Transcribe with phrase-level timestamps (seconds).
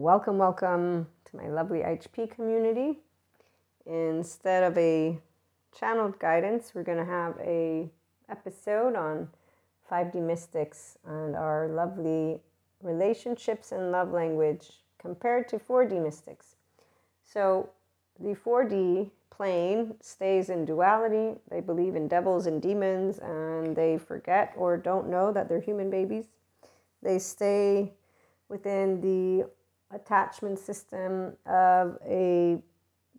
[0.00, 3.00] Welcome, welcome to my lovely IHP community.
[3.84, 5.18] Instead of a
[5.76, 7.90] channeled guidance, we're going to have a
[8.28, 9.28] episode on
[9.90, 12.38] 5D mystics and our lovely
[12.80, 14.68] relationships and love language
[15.00, 16.54] compared to 4D mystics.
[17.24, 17.68] So,
[18.20, 21.40] the 4D plane stays in duality.
[21.50, 25.90] They believe in devils and demons and they forget or don't know that they're human
[25.90, 26.26] babies.
[27.02, 27.94] They stay
[28.48, 29.48] within the
[29.90, 32.58] attachment system of a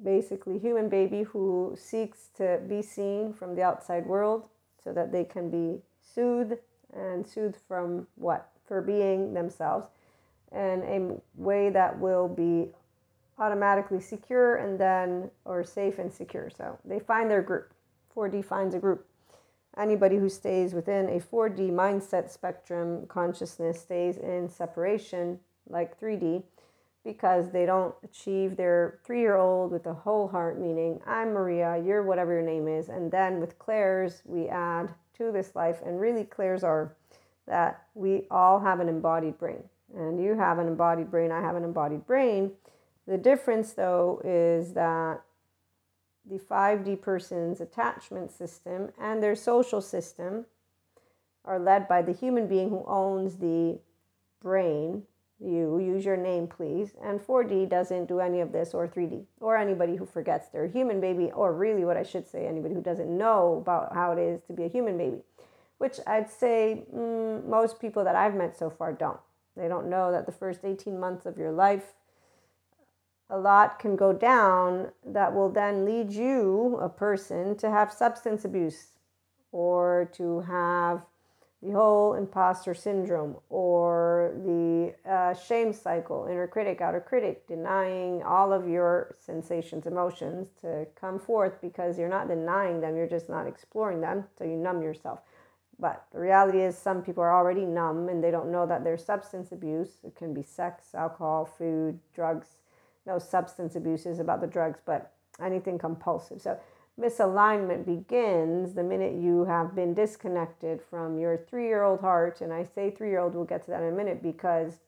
[0.03, 4.47] basically human baby who seeks to be seen from the outside world
[4.83, 6.57] so that they can be soothed
[6.95, 8.49] and soothed from what?
[8.65, 9.87] For being themselves
[10.51, 12.69] in a way that will be
[13.37, 16.49] automatically secure and then or safe and secure.
[16.49, 17.73] So they find their group.
[18.15, 19.05] 4D finds a group.
[19.77, 26.43] Anybody who stays within a 4D mindset spectrum consciousness stays in separation like 3D
[27.09, 31.81] because they don't achieve their three year old with a whole heart, meaning I'm Maria,
[31.83, 32.87] you're whatever your name is.
[32.87, 36.95] And then with clairs, we add to this life, and really, clairs are
[37.47, 39.63] that we all have an embodied brain.
[39.95, 42.51] And you have an embodied brain, I have an embodied brain.
[43.07, 45.21] The difference, though, is that
[46.29, 50.45] the 5D person's attachment system and their social system
[51.43, 53.79] are led by the human being who owns the
[54.39, 55.03] brain
[55.39, 56.93] you use your name please.
[57.03, 60.71] And 4d doesn't do any of this or 3d or anybody who forgets they're a
[60.71, 64.19] human baby or really what i should say anybody who doesn't know about how it
[64.19, 65.21] is to be a human baby
[65.77, 69.19] which i'd say mm, most people that i've met so far don't.
[69.55, 71.93] They don't know that the first 18 months of your life
[73.29, 78.43] a lot can go down that will then lead you a person to have substance
[78.45, 78.87] abuse
[79.51, 81.05] or to have
[81.61, 88.53] the whole imposter syndrome or the uh, shame cycle, inner critic, outer critic, denying all
[88.53, 93.45] of your sensations, emotions to come forth because you're not denying them, you're just not
[93.45, 95.19] exploring them, so you numb yourself.
[95.79, 99.03] But the reality is, some people are already numb and they don't know that there's
[99.03, 99.97] substance abuse.
[100.03, 102.47] It can be sex, alcohol, food, drugs.
[103.05, 106.41] No substance abuse is about the drugs, but anything compulsive.
[106.41, 106.59] So
[106.99, 112.41] misalignment begins the minute you have been disconnected from your three year old heart.
[112.41, 114.79] And I say three year old, we'll get to that in a minute because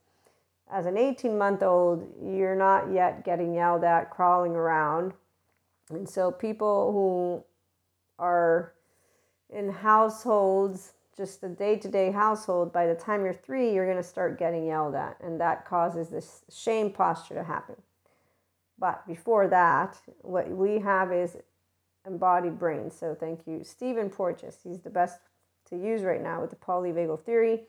[0.71, 5.13] as an 18 month old, you're not yet getting yelled at, crawling around.
[5.89, 7.43] And so people who
[8.23, 8.73] are
[9.49, 13.97] in households, just the day to day household, by the time you're three, you're going
[13.97, 15.17] to start getting yelled at.
[15.21, 17.75] And that causes this shame posture to happen.
[18.79, 21.37] But before that, what we have is
[22.05, 22.91] embodied brain.
[22.91, 24.57] So thank you, Stephen Porges.
[24.63, 25.19] He's the best
[25.69, 27.61] to use right now with the polyvagal theory,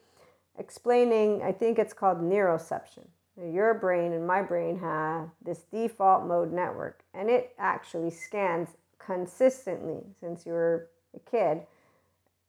[0.57, 3.07] explaining, I think it's called neuroception.
[3.51, 10.03] Your brain and my brain have this default mode network, and it actually scans consistently
[10.19, 11.61] since you were a kid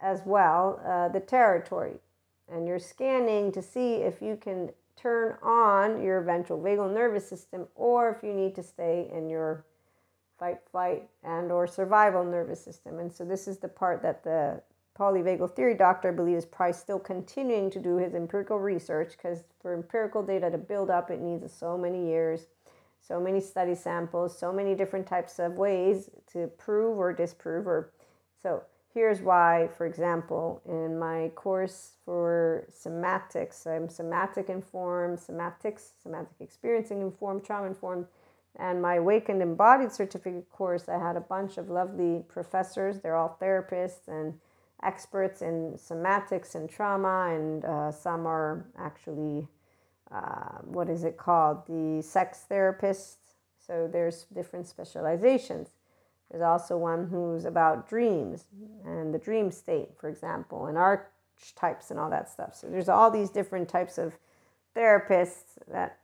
[0.00, 1.94] as well uh, the territory.
[2.52, 7.66] And you're scanning to see if you can turn on your ventral vagal nervous system
[7.74, 9.64] or if you need to stay in your
[10.44, 12.98] fight, flight, and or survival nervous system.
[12.98, 14.60] And so this is the part that the
[14.98, 20.22] polyvagal theory doctor believes Price still continuing to do his empirical research because for empirical
[20.22, 22.48] data to build up, it needs so many years,
[23.00, 27.66] so many study samples, so many different types of ways to prove or disprove.
[27.66, 27.90] Or
[28.42, 28.62] so
[28.92, 37.00] here's why, for example, in my course for somatics, I'm somatic informed, somatics, somatic experiencing
[37.00, 38.06] informed, trauma informed
[38.56, 43.00] and my Awakened Embodied certificate course, I had a bunch of lovely professors.
[43.00, 44.34] They're all therapists and
[44.82, 49.48] experts in somatics and trauma, and uh, some are actually,
[50.12, 51.66] uh, what is it called?
[51.66, 53.16] The sex therapists.
[53.66, 55.70] So there's different specializations.
[56.30, 58.44] There's also one who's about dreams
[58.84, 62.54] and the dream state, for example, and archetypes and all that stuff.
[62.54, 64.18] So there's all these different types of
[64.76, 65.98] therapists that,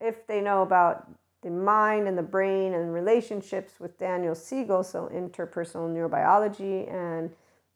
[0.00, 1.08] if they know about
[1.42, 7.30] the mind and the brain and relationships with Daniel Siegel, so interpersonal neurobiology, and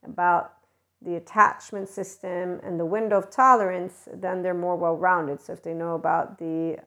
[0.04, 0.54] about
[1.02, 5.40] the attachment system and the window of tolerance, then they're more well rounded.
[5.40, 6.78] So if they know about the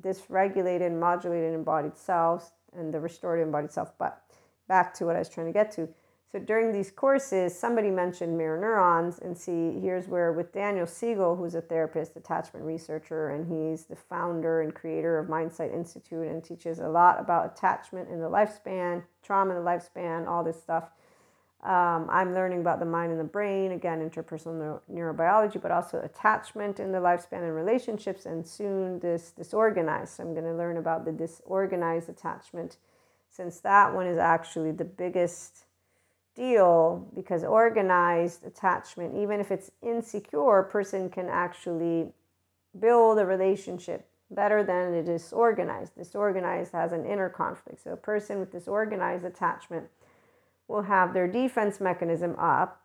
[0.00, 4.22] dysregulated, modulated embodied selves and the restorative embodied self, but
[4.68, 5.88] back to what I was trying to get to.
[6.32, 11.36] So during these courses, somebody mentioned mirror neurons, and see, here's where with Daniel Siegel,
[11.36, 16.42] who's a therapist, attachment researcher, and he's the founder and creator of Mindsight Institute and
[16.42, 20.84] teaches a lot about attachment in the lifespan, trauma in the lifespan, all this stuff.
[21.62, 26.00] Um, I'm learning about the mind and the brain, again, interpersonal neuro- neurobiology, but also
[26.00, 30.14] attachment in the lifespan and relationships, and soon this disorganized.
[30.14, 32.78] So I'm going to learn about the disorganized attachment,
[33.28, 35.66] since that one is actually the biggest
[36.34, 42.12] deal because organized attachment, even if it's insecure, person can actually
[42.78, 45.94] build a relationship better than a disorganized.
[45.94, 47.82] Disorganized has an inner conflict.
[47.82, 49.88] So a person with disorganized attachment
[50.68, 52.78] will have their defense mechanism up.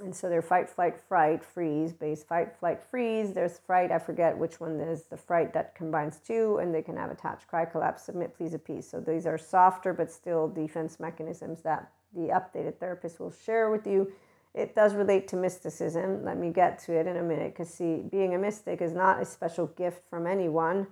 [0.00, 3.32] And so their fight, flight, fright, freeze, base fight, flight, freeze.
[3.32, 6.96] There's fright, I forget which one is the fright that combines two, and they can
[6.96, 8.88] have attach, cry, collapse, submit, please, appease.
[8.88, 13.86] So these are softer but still defense mechanisms that the updated therapist will share with
[13.86, 14.12] you.
[14.54, 16.24] It does relate to mysticism.
[16.24, 19.22] Let me get to it in a minute because, see, being a mystic is not
[19.22, 20.88] a special gift from anyone.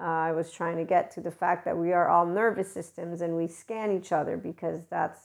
[0.00, 3.20] Uh, I was trying to get to the fact that we are all nervous systems
[3.20, 5.20] and we scan each other because that's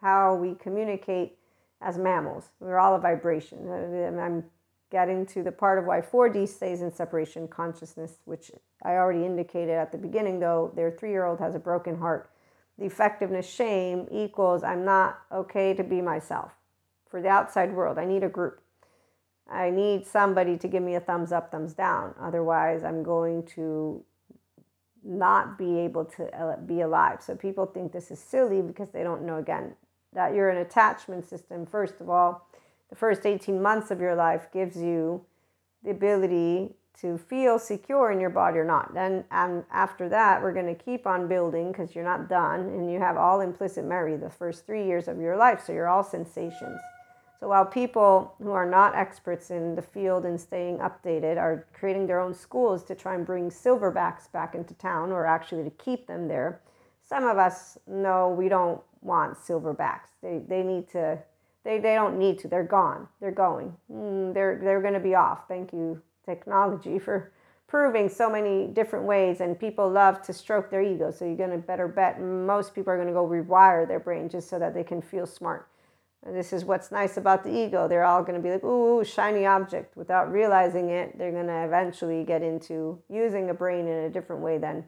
[0.00, 1.38] how we communicate
[1.80, 2.48] as mammals.
[2.60, 3.68] We're all a vibration.
[3.68, 4.44] Uh, I'm
[4.90, 8.50] getting to the part of why 4D stays in separation consciousness, which
[8.82, 12.30] I already indicated at the beginning, though their three year old has a broken heart
[12.78, 16.52] the effectiveness shame equals I'm not okay to be myself.
[17.10, 18.60] For the outside world, I need a group.
[19.50, 22.14] I need somebody to give me a thumbs up, thumbs down.
[22.20, 24.04] Otherwise, I'm going to
[25.02, 27.22] not be able to uh, be alive.
[27.22, 29.74] So people think this is silly because they don't know, again,
[30.12, 31.64] that you're an attachment system.
[31.64, 32.46] First of all,
[32.90, 35.24] the first 18 months of your life gives you
[35.82, 38.92] the ability to feel secure in your body or not.
[38.92, 42.90] Then um, after that, we're going to keep on building because you're not done and
[42.90, 45.62] you have all implicit memory the first three years of your life.
[45.64, 46.80] So you're all sensations.
[47.38, 52.08] So while people who are not experts in the field and staying updated are creating
[52.08, 56.08] their own schools to try and bring silverbacks back into town or actually to keep
[56.08, 56.60] them there,
[57.00, 60.08] some of us know we don't want silverbacks.
[60.20, 61.16] They, they need to,
[61.62, 62.48] they, they don't need to.
[62.48, 63.06] They're gone.
[63.20, 63.76] They're going.
[63.90, 65.46] Mm, they're they're going to be off.
[65.46, 67.32] Thank you technology for
[67.66, 71.10] proving so many different ways and people love to stroke their ego.
[71.10, 74.28] So you're going to better bet most people are going to go rewire their brain
[74.28, 75.68] just so that they can feel smart.
[76.26, 77.86] And this is what's nice about the ego.
[77.86, 79.96] They're all going to be like ooh shiny object.
[79.96, 84.42] Without realizing it they're going to eventually get into using a brain in a different
[84.42, 84.84] way then.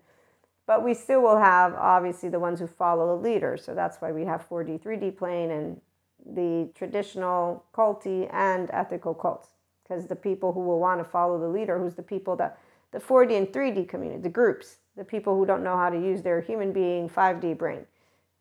[0.66, 3.56] But we still will have obviously the ones who follow the leader.
[3.56, 5.80] So that's why we have 4d 3d plane and
[6.24, 9.48] the traditional culty and ethical cults
[9.90, 12.58] because the people who will want to follow the leader, who's the people that
[12.92, 16.22] the 4D and 3D community, the groups, the people who don't know how to use
[16.22, 17.86] their human being 5D brain,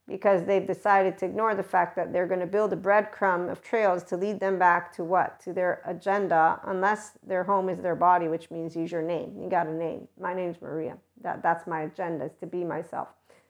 [0.08, 3.64] because they've decided to ignore the fact that they're going to build a breadcrumb of
[3.64, 5.40] trails to lead them back to what?
[5.42, 9.36] To their agenda, unless their home is their body, which means use your name.
[9.40, 10.08] You got a name.
[10.20, 10.98] My name's Maria.
[11.22, 13.08] That, that's my agenda, is to be myself.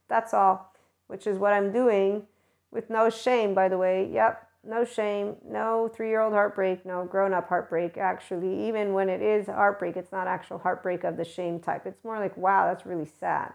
[0.07, 0.74] That's all,
[1.07, 2.24] which is what I'm doing
[2.72, 4.10] with no shame, by the way.
[4.12, 7.98] Yep, no shame, no three year old heartbreak, no grown up heartbreak.
[7.98, 11.86] Actually, even when it is heartbreak, it's not actual heartbreak of the shame type.
[11.86, 13.54] It's more like, wow, that's really sad.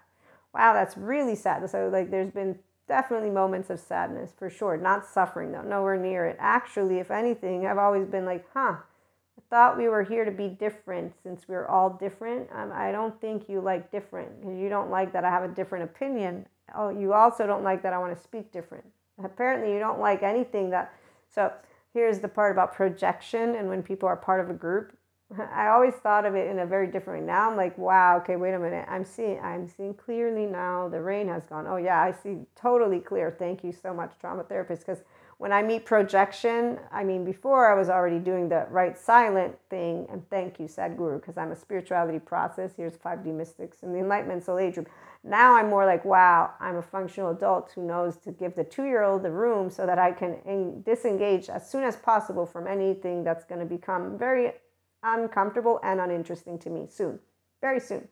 [0.52, 1.69] Wow, that's really sad.
[1.70, 2.58] So, like, there's been
[2.88, 4.76] definitely moments of sadness for sure.
[4.76, 6.37] Not suffering, though, nowhere near it.
[6.38, 8.76] Actually, if anything, I've always been like, huh,
[9.37, 12.49] I thought we were here to be different since we're all different.
[12.52, 15.55] Um, I don't think you like different because you don't like that I have a
[15.55, 16.46] different opinion.
[16.75, 18.84] Oh, you also don't like that I want to speak different.
[19.22, 20.93] Apparently, you don't like anything that.
[21.35, 21.53] So,
[21.93, 24.97] here's the part about projection and when people are part of a group.
[25.55, 27.27] I always thought of it in a very different way.
[27.27, 28.87] Now I'm like, wow, okay, wait a minute.
[28.89, 30.88] I'm seeing I'm seeing clearly now.
[30.88, 31.67] The rain has gone.
[31.67, 33.35] Oh yeah, I see totally clear.
[33.38, 34.87] Thank you so much, trauma therapist.
[34.87, 35.03] Because
[35.38, 40.07] when I meet projection, I mean before I was already doing the right silent thing.
[40.11, 42.73] And thank you, Sadhguru, because I'm a spirituality process.
[42.76, 44.88] Here's 5D mystics and the Enlightenment Soul Age group.
[45.26, 48.85] Now I'm more like, wow, I'm a functional adult who knows to give the two
[48.85, 53.25] year old the room so that I can disengage as soon as possible from anything
[53.25, 54.52] that's going to become very
[55.02, 57.19] uncomfortable and uninteresting to me soon,
[57.62, 58.07] very soon.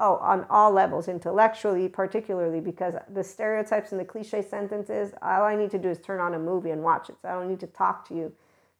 [0.00, 5.56] Oh, on all levels, intellectually, particularly because the stereotypes and the cliche sentences, all I
[5.56, 7.16] need to do is turn on a movie and watch it.
[7.22, 8.32] So I don't need to talk to you.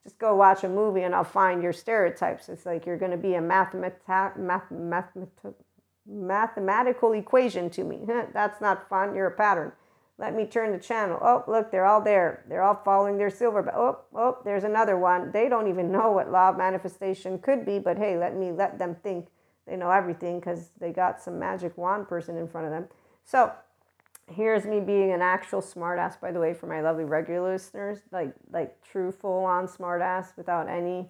[0.03, 2.47] Just go watch a movie and I'll find your stereotypes.
[2.47, 5.11] It's like you're going to be a mathemata- math, math,
[6.09, 7.99] mathematical equation to me.
[8.33, 9.15] That's not fun.
[9.15, 9.71] You're a pattern.
[10.17, 11.17] Let me turn the channel.
[11.21, 12.43] Oh, look, they're all there.
[12.49, 13.63] They're all following their silver.
[13.63, 15.31] But oh, oh, there's another one.
[15.31, 18.77] They don't even know what law of manifestation could be, but hey, let me let
[18.77, 19.27] them think
[19.65, 22.87] they know everything because they got some magic wand person in front of them.
[23.23, 23.53] So
[24.27, 28.33] here's me being an actual smartass, by the way, for my lovely regular listeners, like
[28.51, 31.09] like true full on smartass without any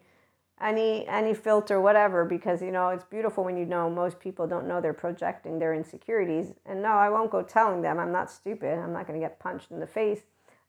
[0.62, 4.68] any any filter whatever because you know it's beautiful when you know most people don't
[4.68, 8.78] know they're projecting their insecurities and no i won't go telling them i'm not stupid
[8.78, 10.22] i'm not going to get punched in the face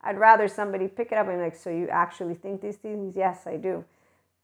[0.02, 3.14] I'd rather somebody pick it up and like, so you actually think these things?
[3.16, 3.85] Yes, I do.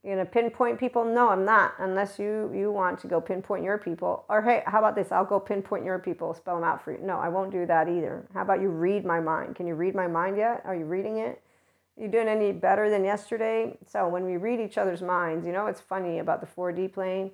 [0.03, 1.03] You're gonna pinpoint people?
[1.03, 4.23] No, I'm not, unless you you want to go pinpoint your people.
[4.29, 5.11] Or hey, how about this?
[5.11, 6.99] I'll go pinpoint your people, spell them out for you.
[7.01, 8.25] No, I won't do that either.
[8.33, 9.55] How about you read my mind?
[9.55, 10.61] Can you read my mind yet?
[10.63, 11.41] Are you reading it?
[11.99, 13.77] You doing any better than yesterday?
[13.87, 17.31] So when we read each other's minds, you know what's funny about the 4D plane?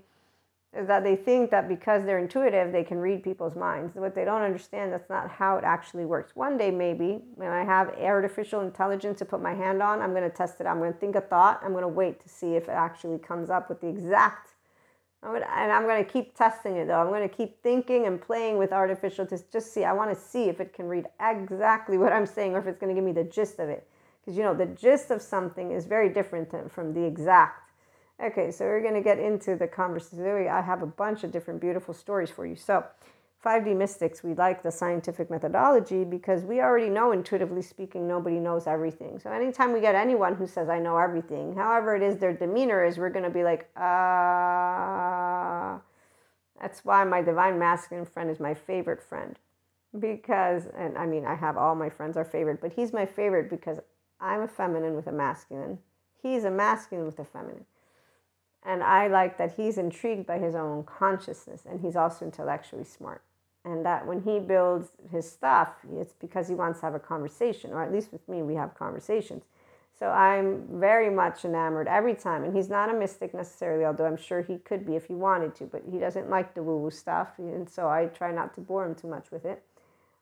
[0.76, 3.96] is that they think that because they're intuitive, they can read people's minds.
[3.96, 6.36] What they don't understand, that's not how it actually works.
[6.36, 10.30] One day, maybe, when I have artificial intelligence to put my hand on, I'm going
[10.30, 10.66] to test it.
[10.66, 11.62] I'm going to think a thought.
[11.64, 14.50] I'm going to wait to see if it actually comes up with the exact.
[15.22, 17.00] I'm gonna, and I'm going to keep testing it though.
[17.00, 19.86] I'm going to keep thinking and playing with artificial to just see.
[19.86, 22.80] I want to see if it can read exactly what I'm saying or if it's
[22.80, 23.88] going to give me the gist of it.
[24.24, 27.64] Because you know, the gist of something is very different than, from the exact
[28.22, 30.48] Okay, so we're going to get into the conversation.
[30.48, 32.56] I have a bunch of different beautiful stories for you.
[32.56, 32.86] So,
[33.44, 38.68] 5D mystics, we like the scientific methodology because we already know, intuitively speaking, nobody knows
[38.68, 39.20] everything.
[39.20, 42.86] So, anytime we get anyone who says, I know everything, however it is their demeanor
[42.86, 45.76] is, we're going to be like, ah.
[45.76, 45.80] Uh,
[46.62, 49.38] that's why my divine masculine friend is my favorite friend.
[50.00, 53.50] Because, and I mean, I have all my friends are favorite, but he's my favorite
[53.50, 53.80] because
[54.24, 55.80] I'm a feminine with a masculine.
[56.22, 57.66] He's a masculine with a feminine.
[58.66, 63.22] And I like that he's intrigued by his own consciousness and he's also intellectually smart.
[63.66, 67.72] And that when he builds his stuff, it's because he wants to have a conversation,
[67.72, 69.44] or at least with me, we have conversations.
[69.98, 72.44] So I'm very much enamored every time.
[72.44, 75.56] And he's not a mystic necessarily, although I'm sure he could be if he wanted
[75.56, 77.30] to, but he doesn't like the woo woo stuff.
[77.38, 79.64] And so I try not to bore him too much with it.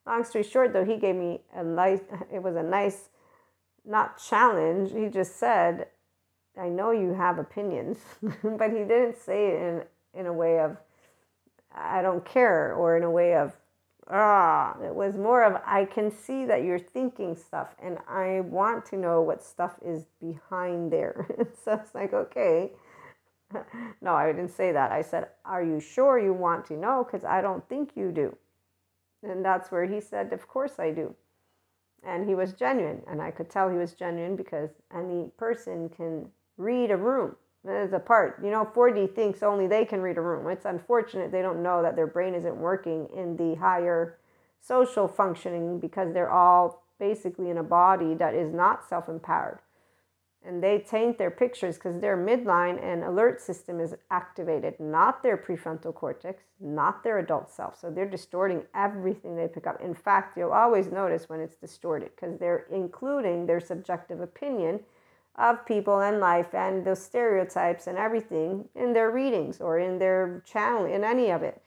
[0.06, 2.02] Long story short, though, he gave me a nice,
[2.34, 3.10] it was a nice,
[3.86, 4.92] not challenge.
[4.92, 5.88] He just said,
[6.60, 10.78] I know you have opinions, but he didn't say it in, in a way of,
[11.74, 13.54] I don't care, or in a way of,
[14.10, 14.78] ah.
[14.84, 18.98] It was more of, I can see that you're thinking stuff, and I want to
[18.98, 21.28] know what stuff is behind there.
[21.64, 22.72] so it's like, okay.
[24.02, 24.92] no, I didn't say that.
[24.92, 27.04] I said, Are you sure you want to know?
[27.04, 28.36] Because I don't think you do.
[29.24, 31.16] And that's where he said, Of course I do.
[32.04, 33.02] And he was genuine.
[33.08, 37.36] And I could tell he was genuine because any person can read a room.
[37.68, 40.50] As a part, you know, 4D thinks only they can read a room.
[40.50, 44.18] It's unfortunate they don't know that their brain isn't working in the higher
[44.60, 49.60] social functioning because they're all basically in a body that is not self empowered.
[50.44, 55.38] And they taint their pictures because their midline and alert system is activated, not their
[55.38, 57.80] prefrontal cortex, not their adult self.
[57.80, 59.80] So they're distorting everything they pick up.
[59.82, 64.80] In fact, you'll always notice when it's distorted because they're including their subjective opinion
[65.36, 70.44] of people and life and the stereotypes and everything in their readings or in their
[70.46, 71.62] channel, in any of it.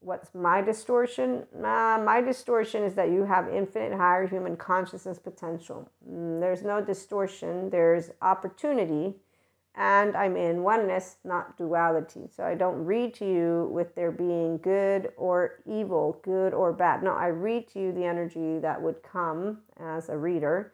[0.00, 1.46] What's my distortion?
[1.54, 5.90] Uh, my distortion is that you have infinite higher human consciousness potential.
[6.08, 9.16] Mm, there's no distortion, there's opportunity,
[9.74, 12.28] and I'm in oneness, not duality.
[12.34, 17.02] So I don't read to you with there being good or evil, good or bad.
[17.02, 20.72] No, I read to you the energy that would come as a reader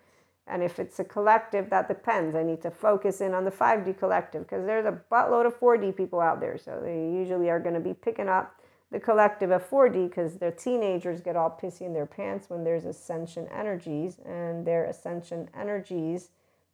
[0.48, 2.36] and if it's a collective, that depends.
[2.36, 5.96] I need to focus in on the 5D collective because there's a buttload of 4D
[5.96, 6.56] people out there.
[6.56, 8.60] So they usually are going to be picking up
[8.92, 12.84] the collective of 4D because their teenagers get all pissy in their pants when there's
[12.84, 16.30] ascension energies, and their ascension energies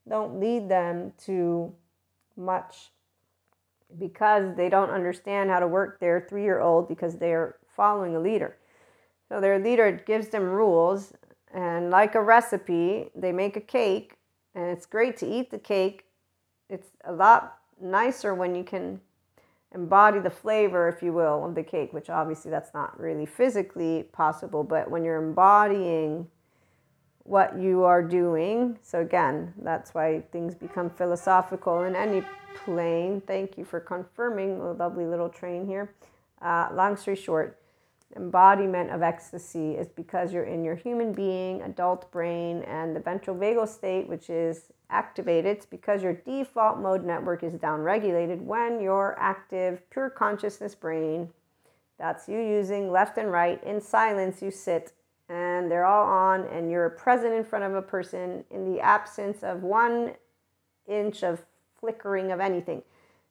[0.09, 1.73] don't lead them to
[2.37, 2.91] much
[3.99, 8.21] because they don't understand how to work their three year old because they're following a
[8.21, 8.57] leader.
[9.29, 11.13] So their leader gives them rules
[11.53, 14.17] and like a recipe, they make a cake,
[14.55, 16.05] and it's great to eat the cake.
[16.69, 19.01] It's a lot nicer when you can
[19.75, 24.05] embody the flavor, if you will, of the cake, which obviously that's not really physically
[24.13, 26.27] possible, but when you're embodying
[27.25, 28.79] what you are doing.
[28.83, 32.25] So, again, that's why things become philosophical in any
[32.65, 33.23] plane.
[33.27, 35.95] Thank you for confirming a lovely little train here.
[36.41, 37.62] Uh, long story short,
[38.17, 43.37] embodiment of ecstasy is because you're in your human being, adult brain, and the ventral
[43.37, 45.57] vagal state, which is activated.
[45.57, 51.31] It's because your default mode network is downregulated when your active, pure consciousness brain,
[51.99, 54.93] that's you using left and right, in silence, you sit
[55.29, 59.43] and they're all on, and you're present in front of a person in the absence
[59.43, 60.13] of one
[60.87, 61.45] inch of
[61.81, 62.83] flickering of anything.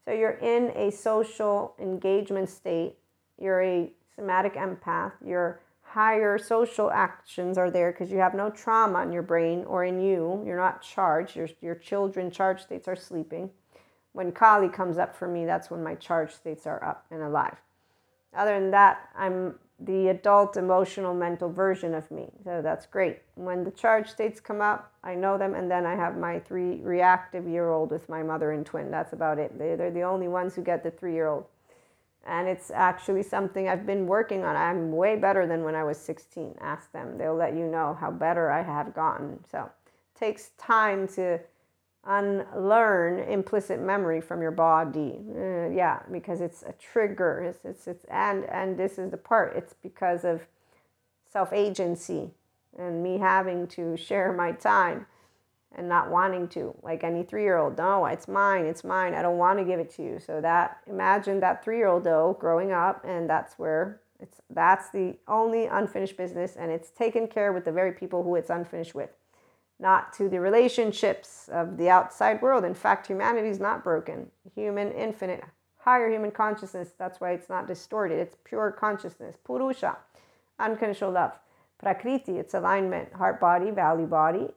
[0.04, 2.96] So you're in a social engagement state.
[3.40, 3.92] You're a
[4.22, 9.24] somatic empath, your higher social actions are there because you have no trauma in your
[9.24, 10.44] brain or in you.
[10.46, 11.36] You're not charged.
[11.36, 13.50] Your, your children charge states are sleeping.
[14.14, 17.58] When Kali comes up for me, that's when my charge states are up and alive.
[18.36, 22.30] Other than that, I'm the adult emotional mental version of me.
[22.44, 23.22] So that's great.
[23.34, 26.80] When the charge states come up, I know them, and then I have my three
[26.82, 28.92] reactive year old with my mother and twin.
[28.92, 29.58] That's about it.
[29.58, 31.46] They, they're the only ones who get the three year old.
[32.26, 34.56] And it's actually something I've been working on.
[34.56, 36.56] I'm way better than when I was 16.
[36.62, 39.44] Ask them, they'll let you know how better I have gotten.
[39.50, 41.40] So it takes time to
[42.06, 45.20] unlearn implicit memory from your body.
[45.36, 47.44] Uh, yeah, because it's a trigger.
[47.44, 50.42] It's, it's, it's, and, and this is the part it's because of
[51.32, 52.32] self agency
[52.78, 55.06] and me having to share my time
[55.76, 57.78] and not wanting to, like any three year old.
[57.78, 59.14] No, it's mine, it's mine.
[59.14, 60.20] I don't want to give it to you.
[60.20, 64.90] So that imagine that three year old though growing up, and that's where it's that's
[64.90, 68.96] the only unfinished business, and it's taken care with the very people who it's unfinished
[68.96, 69.10] with
[69.82, 72.64] not to the relationships of the outside world.
[72.64, 74.30] In fact, humanity is not broken.
[74.54, 75.44] Human, infinite,
[75.78, 76.92] higher human consciousness.
[76.98, 78.20] That's why it's not distorted.
[78.20, 79.38] It's pure consciousness.
[79.44, 79.98] Purusha,
[80.60, 81.34] unconditional love.
[81.80, 84.50] Prakriti, it's alignment, heart, body, value, body,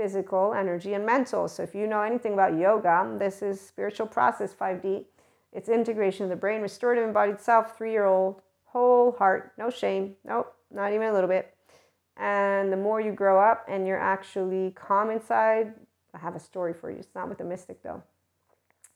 [0.00, 1.48] physical, energy, and mental.
[1.48, 5.04] So if you know anything about yoga, this is spiritual process 5D.
[5.52, 10.16] It's integration of the brain, restorative embodied self, three year old, whole heart, no shame.
[10.24, 11.54] Nope, not even a little bit
[12.20, 15.72] and the more you grow up and you're actually calm inside,
[16.14, 16.98] I have a story for you.
[16.98, 18.02] It's not with a mystic though,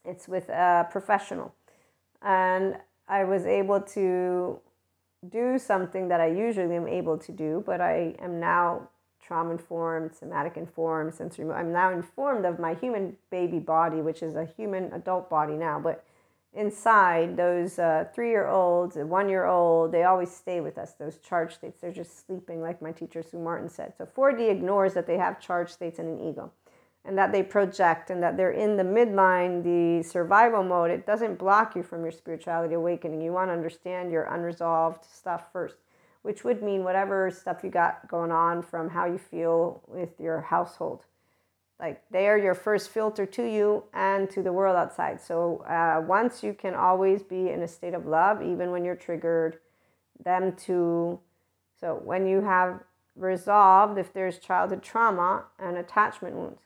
[0.04, 1.54] it's with a professional.
[2.20, 2.76] And
[3.08, 4.60] I was able to
[5.28, 8.90] do something that I usually am able to do, but I am now
[9.26, 11.50] trauma informed, somatic informed, sensory.
[11.50, 15.80] I'm now informed of my human baby body, which is a human adult body now,
[15.80, 16.04] but
[16.52, 20.92] inside those uh, three year olds and one year old they always stay with us
[20.92, 21.80] those charge states.
[21.80, 23.94] They're just sleeping like my teacher sue martin said.
[23.96, 26.52] So 4d ignores that they have charge states and an ego
[27.04, 30.90] and that they project and that they're in the midline the survival mode.
[30.90, 33.20] It doesn't block you from your spirituality awakening.
[33.20, 35.76] You want to understand your unresolved stuff first
[36.24, 40.40] which would mean whatever stuff you got going on from how you feel with your
[40.40, 41.04] household.
[41.78, 45.20] Like they are your first filter to you and to the world outside.
[45.20, 48.96] So uh, once you can always be in a state of love even when you're
[48.96, 49.58] triggered
[50.24, 51.20] them to
[51.78, 52.80] so when you have
[53.16, 56.62] resolved if there's childhood trauma and attachment wounds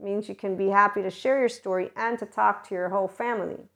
[0.00, 3.06] means you can be happy to share your story and to talk to your whole
[3.06, 3.68] family.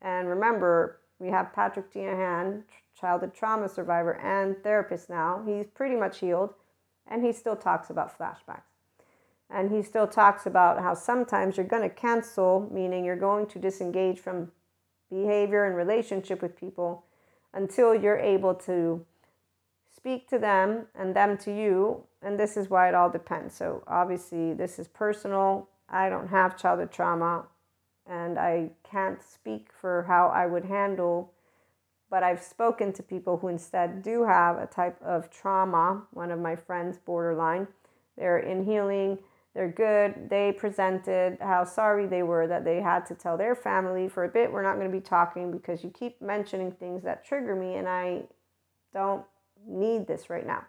[0.00, 2.62] And remember we have patrick Teahan,
[3.00, 6.54] childhood trauma survivor and therapist now he's pretty much healed
[7.06, 8.70] and he still talks about flashbacks
[9.50, 13.58] and he still talks about how sometimes you're going to cancel, meaning you're going to
[13.58, 14.52] disengage from
[15.10, 17.04] behavior and relationship with people
[17.52, 19.04] until you're able to
[19.94, 22.04] speak to them and them to you.
[22.22, 23.54] And this is why it all depends.
[23.54, 25.68] So, obviously, this is personal.
[25.88, 27.46] I don't have childhood trauma
[28.06, 31.32] and I can't speak for how I would handle.
[32.10, 36.02] But I've spoken to people who instead do have a type of trauma.
[36.12, 37.68] One of my friends, borderline,
[38.16, 39.18] they're in healing
[39.54, 40.30] they're good.
[40.30, 44.28] They presented how sorry they were that they had to tell their family for a
[44.28, 44.52] bit.
[44.52, 47.88] We're not going to be talking because you keep mentioning things that trigger me, and
[47.88, 48.22] I
[48.94, 49.24] don't
[49.66, 50.64] need this right now.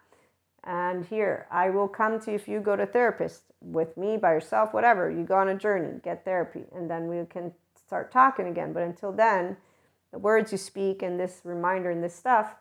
[0.64, 4.32] And here, I will come to you if you go to therapist with me, by
[4.32, 5.10] yourself, whatever.
[5.10, 8.72] You go on a journey, get therapy, and then we can start talking again.
[8.72, 9.56] But until then,
[10.12, 12.54] the words you speak and this reminder and this stuff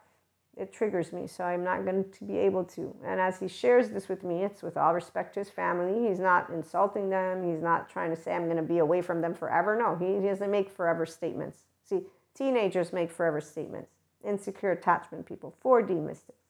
[0.58, 2.94] it triggers me, so I'm not going to be able to.
[3.06, 6.08] And as he shares this with me, it's with all respect to his family.
[6.10, 7.50] He's not insulting them.
[7.50, 9.78] He's not trying to say I'm going to be away from them forever.
[9.78, 11.60] No, he doesn't make forever statements.
[11.84, 12.02] See,
[12.36, 13.92] teenagers make forever statements.
[14.24, 16.41] Insecure attachment people, 4D mystics.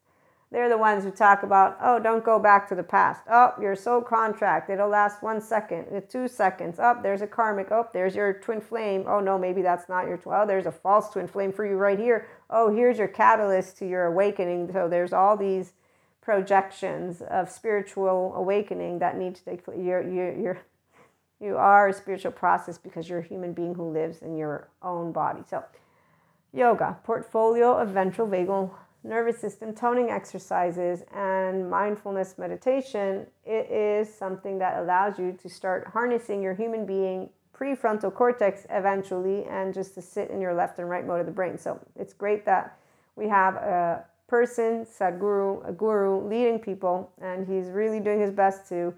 [0.52, 3.22] They're the ones who talk about, oh, don't go back to the past.
[3.32, 6.76] Oh, your soul contract, it'll last one second, uh, two seconds.
[6.78, 7.72] Oh, there's a karmic.
[7.72, 9.06] Oh, there's your twin flame.
[9.08, 10.36] Oh, no, maybe that's not your twin.
[10.38, 12.28] Oh, there's a false twin flame for you right here.
[12.50, 14.70] Oh, here's your catalyst to your awakening.
[14.74, 15.72] So there's all these
[16.20, 19.80] projections of spiritual awakening that need to take place.
[19.80, 20.62] You're, you're, you're,
[21.40, 25.14] you are a spiritual process because you're a human being who lives in your own
[25.14, 25.44] body.
[25.50, 25.64] So,
[26.52, 28.72] yoga, portfolio of ventral vagal
[29.04, 35.88] nervous system toning exercises and mindfulness meditation, it is something that allows you to start
[35.88, 40.90] harnessing your human being prefrontal cortex eventually and just to sit in your left and
[40.90, 41.58] right mode of the brain.
[41.58, 42.78] So it's great that
[43.16, 48.68] we have a person, Sadhguru, a guru, leading people, and he's really doing his best
[48.70, 48.94] to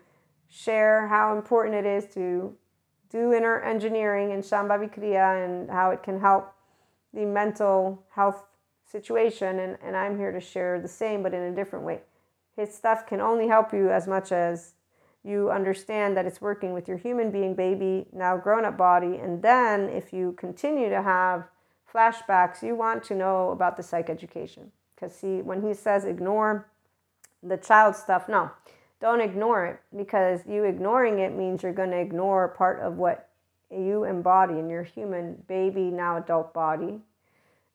[0.49, 2.55] share how important it is to
[3.09, 6.53] do inner engineering and Shambhavi Kriya and how it can help
[7.13, 8.43] the mental health
[8.85, 12.01] situation, and, and I'm here to share the same, but in a different way.
[12.55, 14.73] His stuff can only help you as much as
[15.23, 19.15] you understand that it's working with your human being baby, now grown up body.
[19.17, 21.47] And then if you continue to have
[21.93, 24.71] flashbacks, you want to know about the psych education.
[24.95, 26.67] Because see, when he says ignore
[27.41, 28.51] the child stuff, no,
[28.99, 33.29] don't ignore it because you ignoring it means you're going to ignore part of what
[33.71, 36.99] you embody in your human baby, now adult body.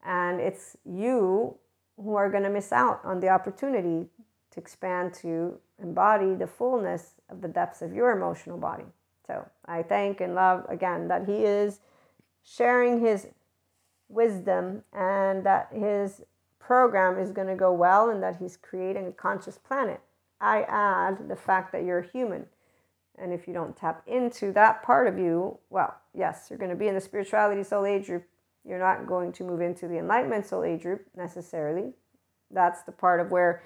[0.04, 1.56] And it's you
[1.96, 4.06] who are going to miss out on the opportunity
[4.52, 8.84] to expand to embody the fullness of the depths of your emotional body.
[9.26, 11.80] So I thank and love again that he is
[12.42, 13.26] sharing his
[14.08, 16.22] wisdom and that his
[16.58, 20.00] program is going to go well and that he's creating a conscious planet.
[20.40, 22.46] I add the fact that you're human.
[23.18, 26.76] And if you don't tap into that part of you, well, yes, you're going to
[26.76, 28.24] be in the spirituality soul age group.
[28.68, 31.94] You're not going to move into the enlightenment soul age group necessarily.
[32.50, 33.62] That's the part of where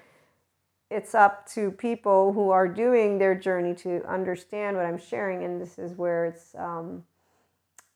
[0.89, 5.43] it's up to people who are doing their journey to understand what I'm sharing.
[5.43, 7.03] And this is where it's um,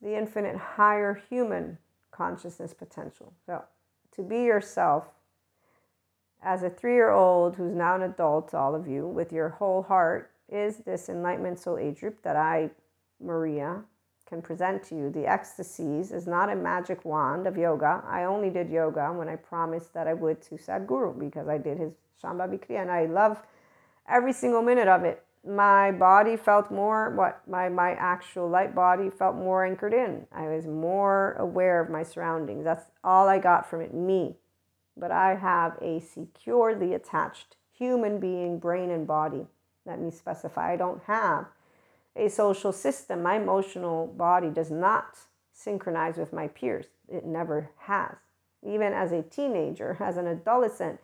[0.01, 1.77] the infinite higher human
[2.11, 3.33] consciousness potential.
[3.45, 3.63] So,
[4.15, 5.05] to be yourself
[6.43, 9.83] as a three year old who's now an adult, all of you, with your whole
[9.83, 12.71] heart, is this enlightenment soul age group that I,
[13.19, 13.83] Maria,
[14.27, 15.09] can present to you.
[15.09, 18.03] The ecstasies is not a magic wand of yoga.
[18.07, 21.77] I only did yoga when I promised that I would to Sadhguru because I did
[21.77, 23.41] his Shambhavi Kriya and I love
[24.07, 25.23] every single minute of it.
[25.47, 30.27] My body felt more what my my actual light body felt more anchored in.
[30.31, 32.65] I was more aware of my surroundings.
[32.65, 34.35] That's all I got from it, me.
[34.97, 39.45] But I have a securely attached human being, brain and body.
[39.85, 40.73] Let me specify.
[40.73, 41.45] I don't have
[42.17, 43.23] a social system.
[43.23, 45.17] My emotional body does not
[45.53, 46.87] synchronize with my peers.
[47.07, 48.15] It never has.
[48.65, 50.99] Even as a teenager, as an adolescent,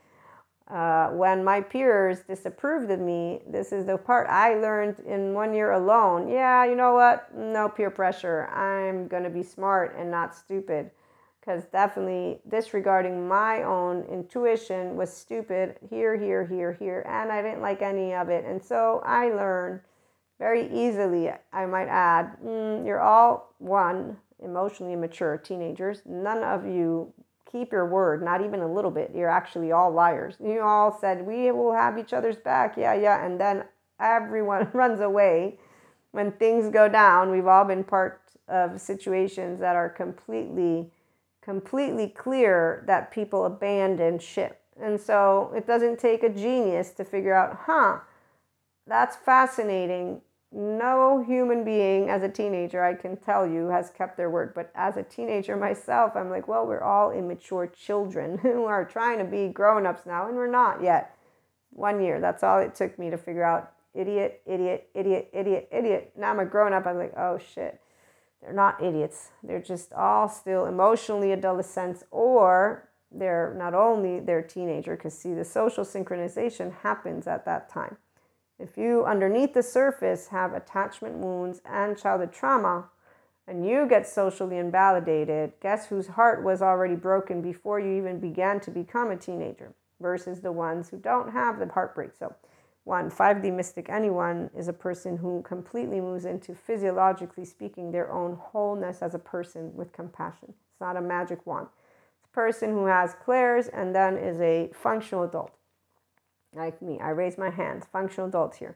[0.68, 5.54] uh, when my peers disapproved of me, this is the part I learned in one
[5.54, 6.30] year alone.
[6.30, 7.36] Yeah, you know what?
[7.36, 8.48] No peer pressure.
[8.48, 10.92] I'm going to be smart and not stupid.
[11.40, 17.06] Because definitely disregarding my own intuition was stupid here, here, here, here.
[17.06, 18.46] And I didn't like any of it.
[18.46, 19.82] And so I learned
[20.40, 26.02] very easily, I might add, mm, you're all one, emotionally immature teenagers.
[26.06, 27.14] None of you
[27.50, 29.12] keep your word, not even a little bit.
[29.16, 30.36] You're actually all liars.
[30.44, 32.76] You all said, we will have each other's back.
[32.78, 33.26] Yeah, yeah.
[33.26, 33.64] And then
[34.00, 35.60] everyone runs away
[36.12, 37.32] when things go down.
[37.32, 40.92] We've all been part of situations that are completely,
[41.42, 44.60] completely clear that people abandon ship.
[44.82, 48.00] And so it doesn't take a genius to figure out, huh,
[48.88, 50.22] that's fascinating.
[50.52, 54.54] No human being as a teenager, I can tell you, has kept their word.
[54.54, 59.18] But as a teenager myself, I'm like, well, we're all immature children who are trying
[59.20, 61.16] to be grown ups now, and we're not yet.
[61.72, 66.14] One year, that's all it took me to figure out idiot, idiot, idiot, idiot, idiot.
[66.16, 67.80] Now I'm a grown up, I'm like, oh shit.
[68.42, 69.30] They're not idiots.
[69.42, 75.46] They're just all still emotionally adolescents, or they're not only their teenager, because see, the
[75.46, 77.98] social synchronization happens at that time.
[78.60, 82.86] If you, underneath the surface, have attachment wounds and childhood trauma,
[83.48, 88.60] and you get socially invalidated, guess whose heart was already broken before you even began
[88.62, 92.12] to become a teenager versus the ones who don't have the heartbreak.
[92.18, 92.36] So,
[92.84, 98.36] one, 5D mystic, anyone is a person who completely moves into physiologically speaking their own
[98.36, 100.50] wholeness as a person with compassion.
[100.50, 101.68] It's not a magic wand.
[102.18, 105.52] It's a person who has clairs and then is a functional adult
[106.56, 107.00] like me.
[107.00, 108.76] I raise my hands, functional adults here.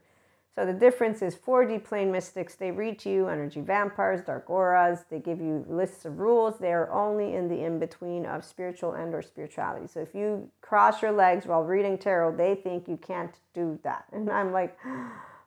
[0.58, 5.06] So the difference is 4D plane mystics, they read to you energy vampires, dark auras,
[5.08, 6.58] they give you lists of rules.
[6.58, 9.86] They are only in the in-between of spiritual and or spirituality.
[9.86, 14.06] So if you cross your legs while reading tarot, they think you can't do that.
[14.12, 14.76] And I'm like,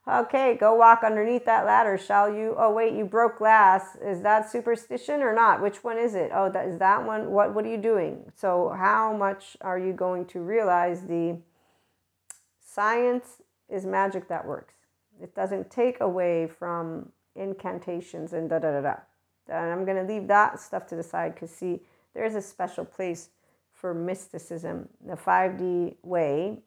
[0.07, 2.55] okay, go walk underneath that ladder, shall you?
[2.57, 3.97] Oh wait, you broke glass.
[3.97, 5.61] Is that superstition or not?
[5.61, 6.31] Which one is it?
[6.33, 7.33] Oh, that is that one.
[7.33, 8.31] What what are you doing?
[8.37, 11.37] So how much are you going to realize the
[12.73, 14.75] Science is magic that works.
[15.21, 18.95] It doesn't take away from incantations and da da da da.
[19.49, 21.81] And I'm going to leave that stuff to the side because, see,
[22.15, 23.31] there's a special place
[23.73, 26.61] for mysticism, the 5D way.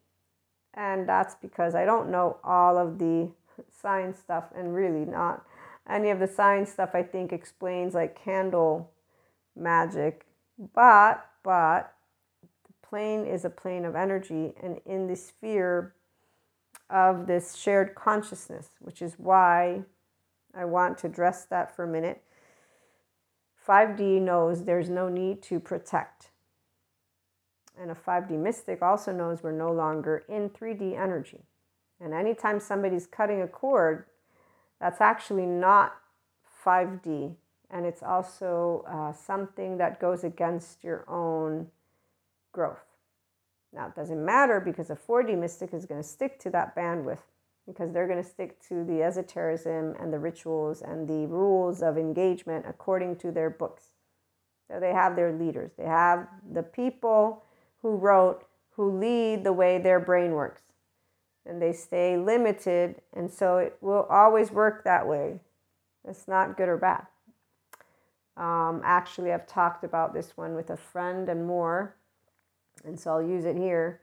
[0.73, 3.31] And that's because I don't know all of the
[3.81, 5.45] science stuff and really not
[5.89, 8.91] any of the science stuff I think explains like candle
[9.55, 10.25] magic.
[10.73, 11.92] But, but
[12.93, 15.95] plane is a plane of energy, and in the sphere
[16.91, 19.81] of this shared consciousness, which is why
[20.53, 22.21] I want to address that for a minute.
[23.67, 26.29] 5D knows there's no need to protect.
[27.81, 31.39] And a 5D mystic also knows we're no longer in 3D energy.
[31.99, 34.05] And anytime somebody's cutting a cord,
[34.79, 35.95] that's actually not
[36.63, 37.33] 5D.
[37.71, 41.71] And it's also uh, something that goes against your own
[42.53, 42.85] growth.
[43.73, 47.23] Now, it doesn't matter because a 4D mystic is going to stick to that bandwidth
[47.67, 51.97] because they're going to stick to the esotericism and the rituals and the rules of
[51.97, 53.83] engagement according to their books.
[54.69, 57.43] So they have their leaders, they have the people
[57.81, 60.61] who wrote, who lead the way their brain works.
[61.45, 65.41] And they stay limited, and so it will always work that way.
[66.07, 67.05] It's not good or bad.
[68.37, 71.95] Um, actually, I've talked about this one with a friend and more,
[72.85, 74.01] and so I'll use it here.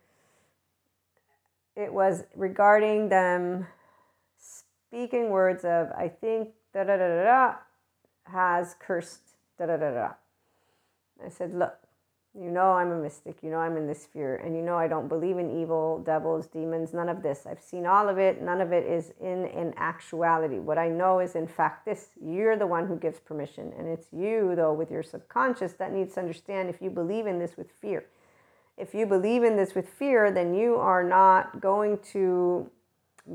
[1.76, 3.66] It was regarding them
[4.38, 7.54] speaking words of, I think, da da da da da,
[8.24, 10.08] has cursed da da da da.
[11.24, 11.74] I said, Look,
[12.38, 13.38] you know I'm a mystic.
[13.42, 14.36] You know I'm in this sphere.
[14.36, 17.44] And you know I don't believe in evil, devils, demons, none of this.
[17.44, 18.40] I've seen all of it.
[18.40, 20.58] None of it is in in actuality.
[20.58, 22.10] What I know is in fact this.
[22.22, 23.72] You're the one who gives permission.
[23.76, 27.38] And it's you, though, with your subconscious that needs to understand if you believe in
[27.38, 28.04] this with fear.
[28.76, 32.70] If you believe in this with fear, then you are not going to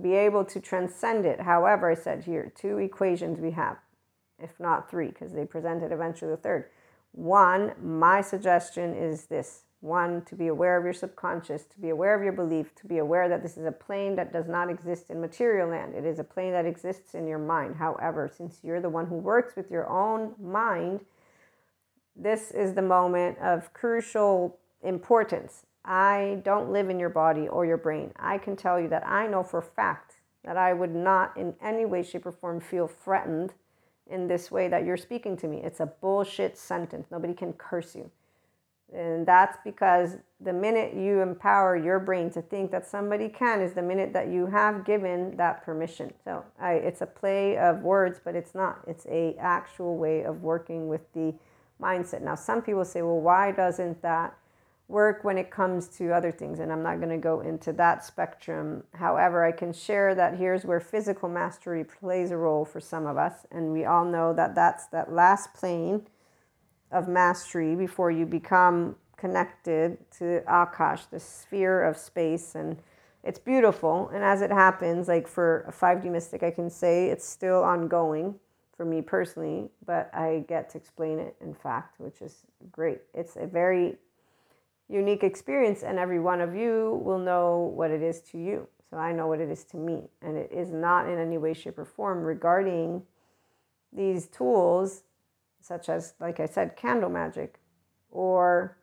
[0.02, 1.41] be able to transcend it.
[1.41, 3.78] However, I said here, two equations we have,
[4.39, 6.65] if not three, because they presented eventually the third
[7.12, 12.15] one, my suggestion is this one, to be aware of your subconscious, to be aware
[12.15, 15.10] of your belief, to be aware that this is a plane that does not exist
[15.10, 15.93] in material land.
[15.93, 17.76] It is a plane that exists in your mind.
[17.76, 21.02] However, since you're the one who works with your own mind,
[22.15, 25.65] this is the moment of crucial importance.
[25.84, 28.12] I don't live in your body or your brain.
[28.17, 31.56] I can tell you that I know for a fact that I would not in
[31.62, 33.54] any way, shape, or form feel threatened
[34.08, 35.62] in this way that you're speaking to me.
[35.63, 37.08] It's a bullshit sentence.
[37.12, 38.12] Nobody can curse you.
[38.93, 43.74] And that's because the minute you empower your brain to think that somebody can is
[43.74, 46.13] the minute that you have given that permission.
[46.24, 48.82] So I, it's a play of words, but it's not.
[48.88, 51.34] It's a actual way of working with the
[51.82, 52.21] mindset.
[52.21, 54.38] Now, some people say, well, why doesn't that
[54.88, 56.60] work when it comes to other things.
[56.60, 58.84] And I'm not going to go into that spectrum.
[58.93, 63.17] However, I can share that here's where physical mastery plays a role for some of
[63.17, 63.45] us.
[63.52, 66.08] And we all know that that's that last plane
[66.91, 72.54] of mastery before you become connected to Akash, the sphere of space.
[72.54, 72.78] And
[73.24, 74.10] it's beautiful.
[74.13, 78.36] And as it happens, like for a 5D mystic, I can say it's still ongoing
[78.78, 83.00] for me personally, but I get to explain it in fact, which is great.
[83.13, 83.95] It's a very
[84.89, 88.67] unique experience, and every one of you will know what it is to you.
[88.89, 90.10] So I know what it is to me.
[90.21, 93.04] And it is not in any way, shape, or form regarding
[93.91, 95.04] these tools,
[95.62, 97.60] such as, like I said, candle magic
[98.12, 98.78] or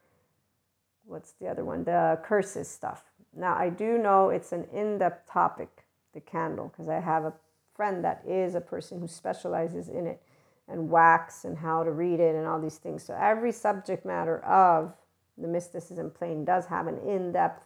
[1.05, 1.85] what's the other one?
[1.85, 3.05] The curses stuff.
[3.35, 7.33] Now, I do know it's an in depth topic, the candle, because I have a
[7.75, 10.23] friend that is a person who specializes in it
[10.69, 13.03] and wax and how to read it and all these things.
[13.03, 14.93] So, every subject matter of
[15.38, 17.64] the mysticism plane does have an in-depth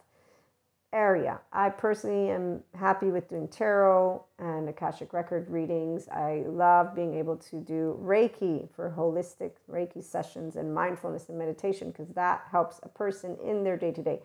[0.93, 1.39] area.
[1.51, 6.07] I personally am happy with doing tarot and Akashic record readings.
[6.07, 11.91] I love being able to do Reiki for holistic Reiki sessions and mindfulness and meditation
[11.91, 14.21] because that helps a person in their day to day.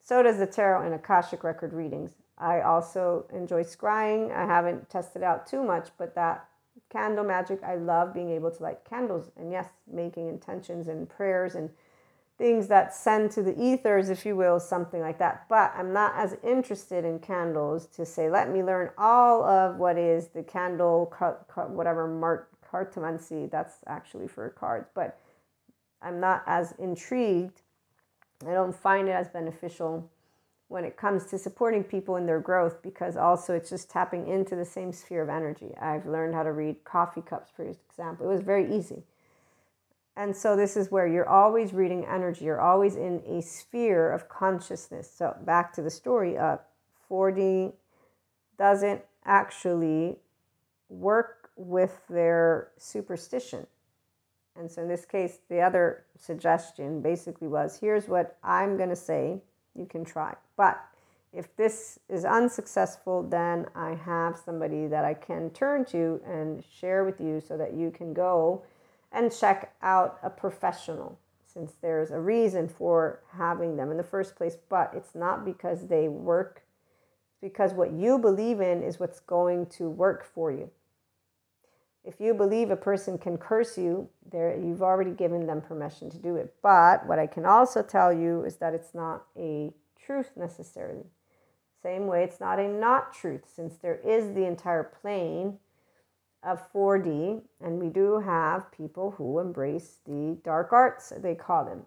[0.00, 2.12] So does the tarot and Akashic record readings.
[2.38, 4.32] I also enjoy scrying.
[4.32, 6.48] I haven't tested out too much, but that
[6.90, 11.54] candle magic, I love being able to light candles and yes, making intentions and prayers
[11.54, 11.70] and
[12.36, 15.46] things that send to the ethers, if you will, something like that.
[15.48, 19.96] But I'm not as interested in candles to say, let me learn all of what
[19.96, 24.88] is the candle, cut whatever, mart, cartomancy, that's actually for cards.
[24.94, 25.18] But
[26.02, 27.62] I'm not as intrigued.
[28.44, 30.10] I don't find it as beneficial
[30.68, 34.56] when it comes to supporting people in their growth because also it's just tapping into
[34.56, 35.72] the same sphere of energy.
[35.80, 38.28] I've learned how to read coffee cups, for example.
[38.28, 39.04] It was very easy
[40.16, 44.28] and so this is where you're always reading energy, you're always in a sphere of
[44.28, 45.10] consciousness.
[45.12, 46.60] So back to the story of
[47.10, 47.72] 4D
[48.56, 50.16] doesn't actually
[50.88, 53.66] work with their superstition.
[54.56, 58.96] And so in this case, the other suggestion basically was here's what I'm going to
[58.96, 59.42] say,
[59.74, 60.34] you can try.
[60.56, 60.80] But
[61.32, 67.04] if this is unsuccessful, then I have somebody that I can turn to and share
[67.04, 68.62] with you so that you can go
[69.14, 74.34] and check out a professional since there's a reason for having them in the first
[74.34, 76.62] place, but it's not because they work,
[77.40, 80.68] because what you believe in is what's going to work for you.
[82.04, 86.18] If you believe a person can curse you, there you've already given them permission to
[86.18, 86.52] do it.
[86.60, 89.72] But what I can also tell you is that it's not a
[90.04, 91.04] truth necessarily.
[91.82, 95.58] Same way, it's not a not truth, since there is the entire plane
[96.44, 101.82] of 4D, and we do have people who embrace the dark arts, they call them.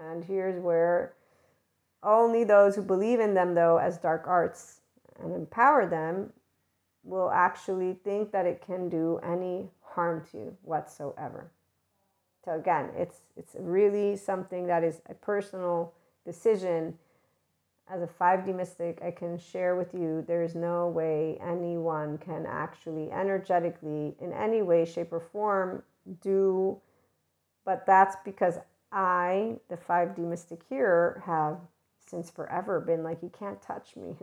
[0.00, 1.14] And here's where
[2.02, 4.80] Only those who believe in them, though, as dark arts
[5.22, 6.32] and empower them
[7.02, 11.50] will actually think that it can do any harm to you whatsoever.
[12.44, 15.94] So again, it's it's really something that is a personal
[16.26, 16.98] decision.
[17.88, 23.10] As a 5D mystic, I can share with you there's no way anyone can actually
[23.12, 25.82] energetically in any way, shape, or form
[26.22, 26.80] do
[27.64, 28.58] but that's because
[28.92, 31.58] I, the 5D mystic here, have
[32.06, 34.16] since forever been like, you can't touch me.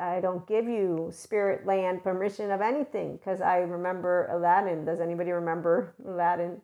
[0.00, 4.84] I don't give you spirit land permission of anything because I remember Aladdin.
[4.84, 6.60] Does anybody remember Aladdin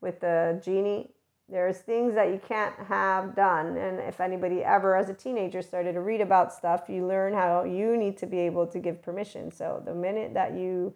[0.00, 1.11] with the genie?
[1.48, 3.76] There's things that you can't have done.
[3.76, 7.64] And if anybody ever, as a teenager, started to read about stuff, you learn how
[7.64, 9.50] you need to be able to give permission.
[9.50, 10.94] So the minute that you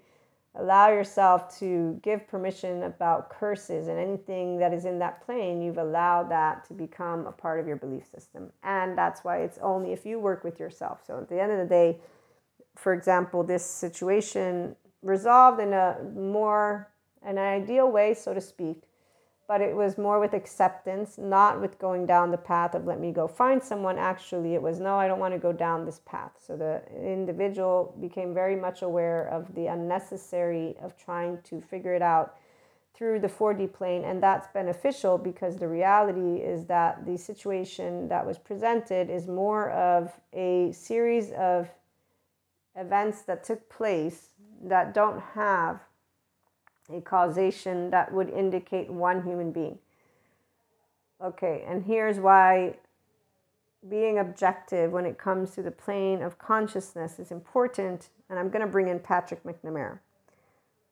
[0.55, 5.79] allow yourself to give permission about curses and anything that is in that plane, you've
[5.79, 8.51] allowed that to become a part of your belief system.
[8.63, 11.01] And that's why it's only if you work with yourself.
[11.07, 11.99] So at the end of the day,
[12.75, 16.91] for example, this situation resolved in a more
[17.23, 18.83] an ideal way, so to speak,
[19.49, 23.13] but it was more with acceptance, not with going down the path of let me
[23.13, 23.99] go find someone.
[23.99, 26.33] Actually, it was no, I don't want to go down this path.
[26.45, 32.03] So the individual became very much aware of the unnecessary of trying to figure it
[32.03, 32.37] out
[32.93, 38.27] through the 4D plane, and that's beneficial because the reality is that the situation that
[38.27, 41.69] was presented is more of a series of
[42.75, 44.31] events that took place
[44.65, 45.81] that don't have
[46.91, 49.79] a causation that would indicate one human being.
[51.23, 52.77] Okay, and here's why
[53.89, 58.11] being objective when it comes to the plane of consciousness is important.
[58.29, 59.99] And I'm going to bring in Patrick McNamara.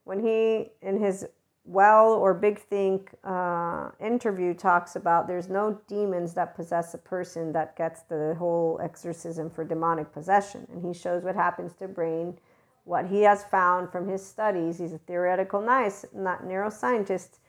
[0.03, 1.25] When he, in his
[1.65, 7.51] Well or Big Think uh, interview, talks about there's no demons that possess a person
[7.53, 10.67] that gets the whole exorcism for demonic possession.
[10.71, 12.37] And he shows what happens to brain
[12.85, 17.39] what he has found from his studies, he's a theoretical nice, not neuroscientist,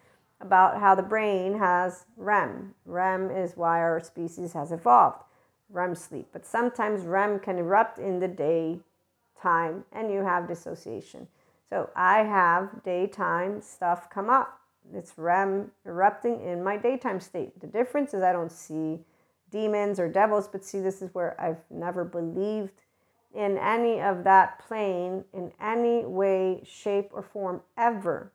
[0.41, 2.75] about how the brain has REM.
[2.85, 5.23] REM is why our species has evolved,
[5.71, 6.29] REM sleep.
[6.33, 11.29] But sometimes REM can erupt in the daytime and you have dissociation.
[11.71, 14.61] So I have daytime stuff come up.
[14.95, 17.61] It's REM erupting in my daytime state.
[17.61, 19.01] The difference is I don't see
[19.51, 22.83] demons or devils, but see, this is where I've never believed
[23.37, 28.33] in any of that plane in any way, shape, or form ever,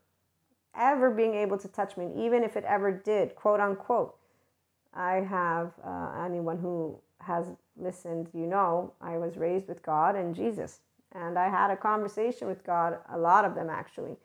[0.76, 4.16] ever being able to touch me, and even if it ever did, quote unquote.
[4.94, 10.36] I have uh, anyone who has listened, you know, I was raised with God and
[10.36, 10.82] Jesus,
[11.14, 14.18] and I had a conversation with God, a lot of them actually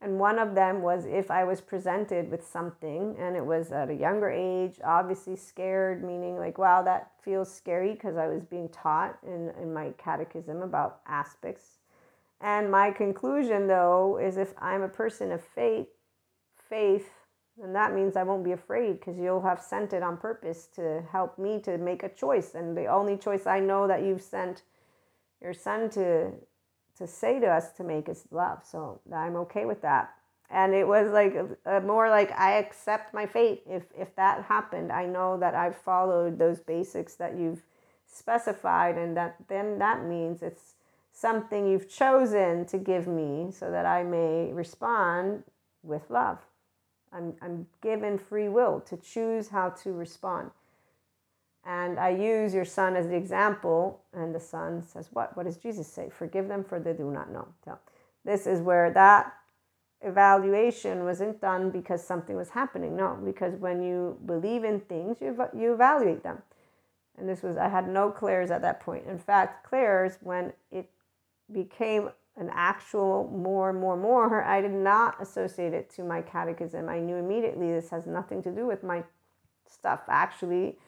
[0.00, 3.90] and one of them was if I was presented with something and it was at
[3.90, 8.68] a younger age, obviously scared, meaning like, wow, that feels scary because I was being
[8.68, 11.78] taught in, in my catechism about aspects.
[12.40, 15.88] And my conclusion, though, is if I'm a person of faith,
[16.68, 17.10] faith,
[17.60, 21.02] then that means I won't be afraid because you'll have sent it on purpose to
[21.10, 22.54] help me to make a choice.
[22.54, 24.62] And the only choice I know that you've sent
[25.42, 26.30] your son to
[26.98, 28.60] to say to us to make us love.
[28.64, 30.14] So I'm okay with that.
[30.50, 33.62] And it was like a, a more like I accept my fate.
[33.66, 37.62] If if that happened, I know that I've followed those basics that you've
[38.06, 40.74] specified, and that then that means it's
[41.12, 45.44] something you've chosen to give me so that I may respond
[45.82, 46.38] with love.
[47.12, 50.50] I'm, I'm given free will to choose how to respond.
[51.68, 55.36] And I use your son as the example, and the son says, What?
[55.36, 56.08] What does Jesus say?
[56.08, 57.46] Forgive them for they do not know.
[57.62, 57.78] So
[58.24, 59.34] this is where that
[60.00, 62.96] evaluation wasn't done because something was happening.
[62.96, 66.40] No, because when you believe in things, you, you evaluate them.
[67.18, 69.04] And this was, I had no clairs at that point.
[69.06, 70.88] In fact, clairs, when it
[71.52, 76.88] became an actual more, and more, more, I did not associate it to my catechism.
[76.88, 79.04] I knew immediately this has nothing to do with my
[79.66, 80.00] stuff.
[80.08, 80.78] Actually,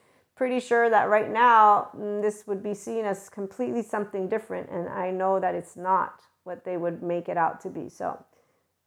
[0.41, 4.89] pretty sure that right now mm, this would be seen as completely something different, and
[4.89, 7.91] I know that it's not what they would make it out to be.
[7.91, 8.25] So,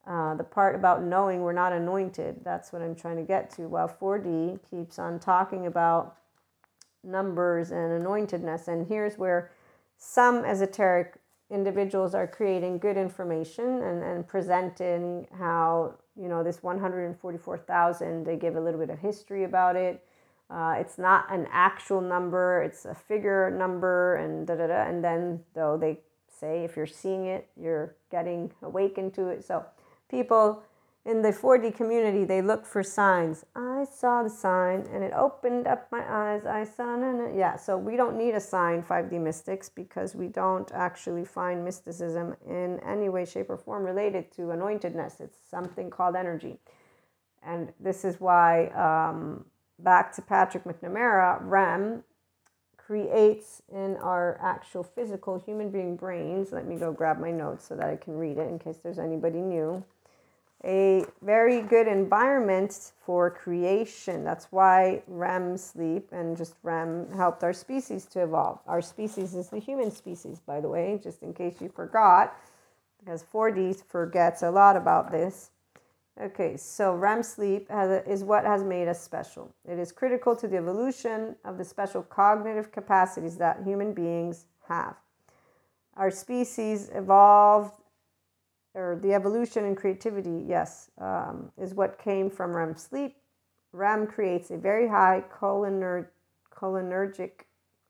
[0.07, 3.67] uh, the part about knowing we're not anointed, that's what I'm trying to get to.
[3.67, 6.17] While 4D keeps on talking about
[7.03, 9.51] numbers and anointedness, and here's where
[9.95, 11.19] some esoteric
[11.51, 18.55] individuals are creating good information and, and presenting how, you know, this 144,000, they give
[18.55, 20.03] a little bit of history about it
[20.53, 24.83] uh, it's not an actual number, it's a figure number, and da da da.
[24.83, 25.99] And then, though, they
[26.29, 29.43] say if you're seeing it, you're getting awakened to it.
[29.43, 29.65] So,
[30.09, 30.63] people
[31.05, 33.45] in the 4D community, they look for signs.
[33.55, 36.45] I saw the sign and it opened up my eyes.
[36.45, 37.33] I saw, no, no.
[37.35, 37.57] yeah.
[37.57, 42.79] So we don't need a sign, 5D mystics, because we don't actually find mysticism in
[42.87, 45.19] any way, shape, or form related to anointedness.
[45.19, 46.57] It's something called energy.
[47.45, 49.43] And this is why, um,
[49.83, 52.03] back to Patrick McNamara, REM
[52.77, 56.51] creates in our actual physical human being brains.
[56.51, 58.99] Let me go grab my notes so that I can read it in case there's
[58.99, 59.83] anybody new
[60.65, 64.23] a very good environment for creation.
[64.23, 68.59] That's why REM sleep and just REM helped our species to evolve.
[68.65, 72.35] Our species is the human species, by the way, just in case you forgot,
[72.99, 75.49] because 4D forgets a lot about this.
[76.21, 79.51] Okay, so REM sleep a, is what has made us special.
[79.67, 84.95] It is critical to the evolution of the special cognitive capacities that human beings have.
[85.97, 87.79] Our species evolved
[88.75, 93.15] or the evolution and creativity, yes, um, is what came from REM sleep.
[93.71, 96.11] REM creates a very high cholinergic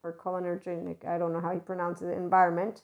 [0.04, 2.84] or cholinergic, I don't know how you pronounce it, environment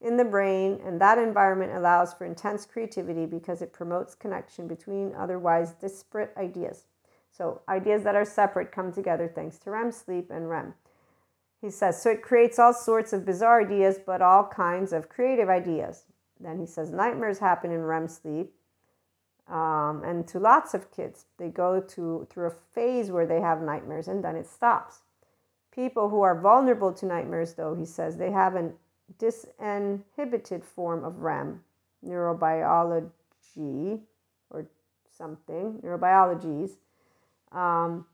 [0.00, 5.14] in the brain, and that environment allows for intense creativity because it promotes connection between
[5.14, 6.84] otherwise disparate ideas.
[7.30, 10.74] So, ideas that are separate come together thanks to REM sleep and REM.
[11.60, 15.48] He says, so it creates all sorts of bizarre ideas, but all kinds of creative
[15.48, 16.04] ideas.
[16.40, 18.54] Then he says nightmares happen in REM sleep.
[19.46, 23.60] Um, and to lots of kids, they go to through a phase where they have
[23.60, 25.00] nightmares and then it stops.
[25.74, 28.70] People who are vulnerable to nightmares, though, he says they have a
[29.18, 31.60] disinhibited form of REM,
[32.06, 34.00] neurobiology
[34.50, 34.66] or
[35.16, 36.72] something, neurobiologies.
[37.52, 38.06] Um,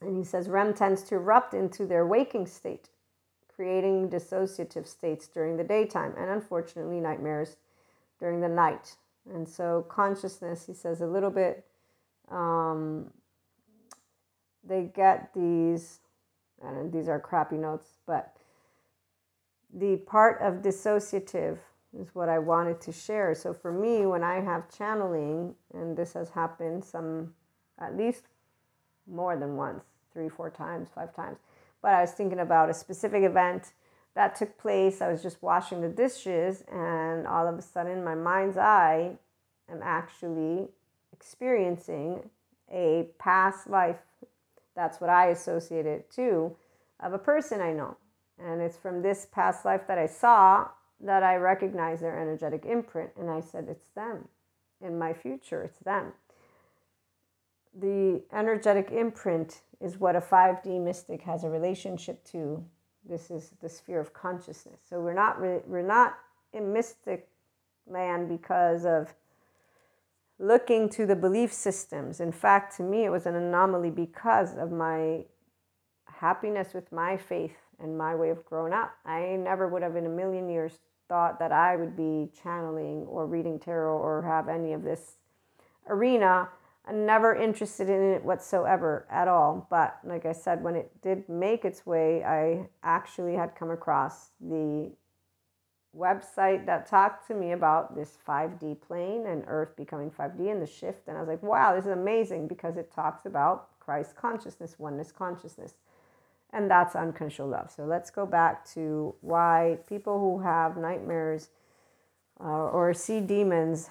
[0.00, 2.88] and he says REM tends to erupt into their waking state
[3.54, 7.56] creating dissociative states during the daytime and unfortunately nightmares
[8.18, 8.96] during the night.
[9.32, 11.64] And so, consciousness, he says, a little bit,
[12.28, 13.10] um,
[14.64, 16.00] they get these,
[16.60, 18.36] and these are crappy notes, but
[19.72, 21.58] the part of dissociative
[21.98, 23.34] is what I wanted to share.
[23.34, 27.34] So, for me, when I have channeling, and this has happened some,
[27.78, 28.24] at least
[29.06, 31.38] more than once, three, four times, five times
[31.82, 33.72] but I was thinking about a specific event
[34.14, 35.02] that took place.
[35.02, 39.16] I was just washing the dishes, and all of a sudden, my mind's eye,
[39.70, 40.68] I'm actually
[41.12, 42.30] experiencing
[42.72, 43.98] a past life.
[44.76, 46.56] That's what I associate it to
[47.00, 47.96] of a person I know.
[48.44, 50.68] And it's from this past life that I saw
[51.00, 53.10] that I recognize their energetic imprint.
[53.18, 54.28] And I said, It's them.
[54.80, 56.12] In my future, it's them.
[57.74, 62.64] The energetic imprint is what a 5D mystic has a relationship to.
[63.08, 64.80] This is the sphere of consciousness.
[64.88, 66.18] So we're not re- we're not
[66.52, 67.28] in mystic
[67.86, 69.14] land because of
[70.38, 72.20] looking to the belief systems.
[72.20, 75.24] In fact, to me, it was an anomaly because of my
[76.06, 78.92] happiness with my faith and my way of growing up.
[79.04, 83.26] I never would have in a million years thought that I would be channeling or
[83.26, 85.16] reading tarot or have any of this
[85.88, 86.48] arena
[86.86, 89.66] I'm never interested in it whatsoever at all.
[89.70, 94.30] But like I said, when it did make its way, I actually had come across
[94.40, 94.90] the
[95.96, 100.66] website that talked to me about this 5D plane and Earth becoming 5D and the
[100.66, 101.06] shift.
[101.06, 105.12] And I was like, wow, this is amazing because it talks about Christ consciousness, oneness
[105.12, 105.74] consciousness.
[106.52, 107.70] And that's unconditional love.
[107.70, 111.48] So let's go back to why people who have nightmares
[112.38, 113.88] uh, or see demons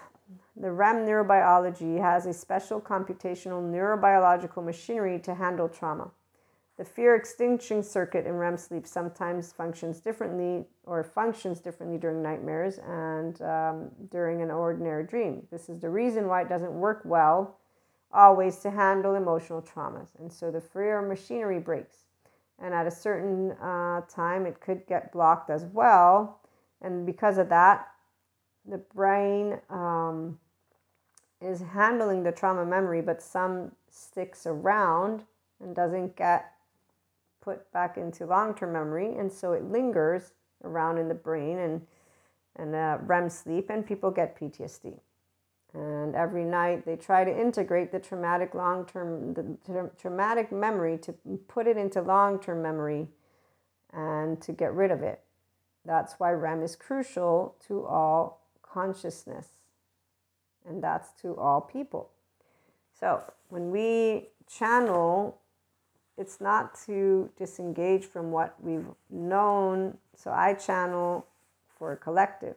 [0.55, 6.11] the REM neurobiology has a special computational neurobiological machinery to handle trauma.
[6.77, 12.79] The fear extinction circuit in REM sleep sometimes functions differently or functions differently during nightmares
[12.79, 15.47] and um, during an ordinary dream.
[15.51, 17.57] This is the reason why it doesn't work well
[18.13, 20.09] always to handle emotional traumas.
[20.19, 22.05] And so the fear machinery breaks.
[22.61, 26.39] And at a certain uh, time, it could get blocked as well.
[26.81, 27.87] And because of that,
[28.69, 30.37] the brain um,
[31.41, 35.23] is handling the trauma memory, but some sticks around
[35.59, 36.53] and doesn't get
[37.41, 39.15] put back into long term memory.
[39.17, 40.33] And so it lingers
[40.63, 41.81] around in the brain and,
[42.55, 44.99] and uh, REM sleep, and people get PTSD.
[45.73, 50.97] And every night they try to integrate the traumatic long term, the tra- traumatic memory
[50.99, 51.13] to
[51.47, 53.07] put it into long term memory
[53.93, 55.21] and to get rid of it.
[55.85, 59.47] That's why REM is crucial to all consciousness,
[60.67, 62.11] and that's to all people.
[62.99, 65.39] So when we channel,
[66.17, 69.97] it's not to disengage from what we've known.
[70.15, 71.25] So I channel
[71.77, 72.55] for a collective.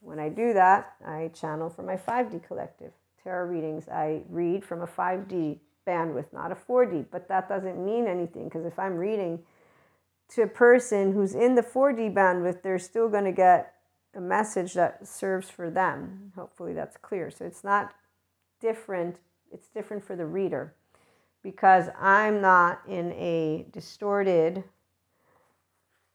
[0.00, 2.92] When I do that, I channel for my 5D collective.
[3.22, 7.06] tarot readings, I read from a 5D bandwidth, not a 4D.
[7.10, 9.40] But that doesn't mean anything because if I'm reading
[10.30, 13.74] to a person who's in the 4D bandwidth, they're still going to get
[14.14, 16.32] a message that serves for them.
[16.34, 17.30] Hopefully that's clear.
[17.30, 17.94] So it's not
[18.60, 19.16] different,
[19.52, 20.74] it's different for the reader
[21.42, 24.64] because I'm not in a distorted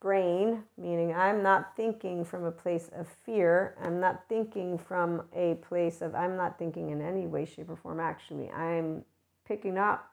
[0.03, 3.73] brain, meaning I'm not thinking from a place of fear.
[3.81, 7.77] I'm not thinking from a place of, I'm not thinking in any way, shape, or
[7.77, 8.51] form, actually.
[8.51, 9.05] I'm
[9.47, 10.11] picking up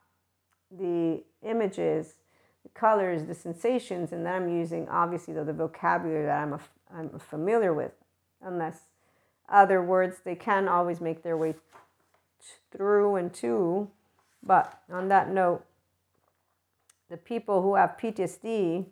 [0.70, 2.14] the images,
[2.62, 6.61] the colors, the sensations, and then I'm using, obviously, though, the vocabulary that I'm, a,
[6.95, 7.93] I'm familiar with,
[8.41, 8.82] unless
[9.49, 11.57] other words, they can always make their way
[12.70, 13.91] through and to.
[14.41, 15.64] But on that note,
[17.11, 18.86] the people who have PTSD,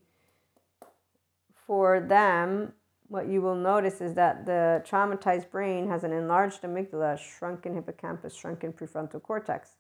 [1.69, 2.73] for them,
[3.09, 8.35] what you will notice is that the traumatized brain has an enlarged amygdala, shrunken hippocampus,
[8.35, 9.77] shrunken prefrontal cortex.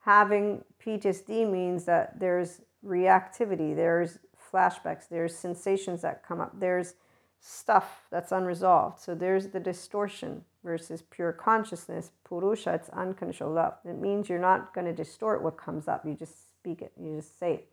[0.00, 4.18] Having PTSD means that there's reactivity, there's
[4.52, 6.94] flashbacks, there's sensations that come up, there's
[7.40, 8.98] stuff that's unresolved.
[8.98, 12.10] So there's the distortion versus pure consciousness.
[12.24, 13.74] Purusha, it's unconditional love.
[13.84, 17.16] It means you're not going to distort what comes up, you just speak it, you
[17.16, 17.68] just say it.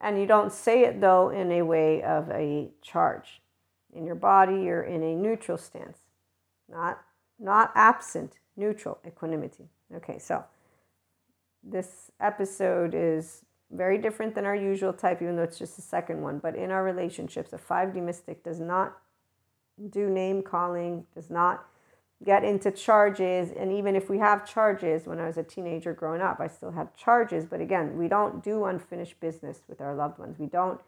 [0.00, 3.40] And you don't say it though in a way of a charge.
[3.94, 5.98] In your body, you're in a neutral stance,
[6.68, 7.00] not,
[7.38, 9.68] not absent, neutral equanimity.
[9.94, 10.44] Okay, so
[11.62, 16.20] this episode is very different than our usual type, even though it's just the second
[16.22, 16.38] one.
[16.38, 18.98] But in our relationships, a 5D mystic does not
[19.90, 21.66] do name calling, does not
[22.24, 23.50] get into charges.
[23.50, 26.70] And even if we have charges, when I was a teenager growing up, I still
[26.70, 27.44] had charges.
[27.44, 30.38] But again, we don't do unfinished business with our loved ones.
[30.38, 30.80] We don't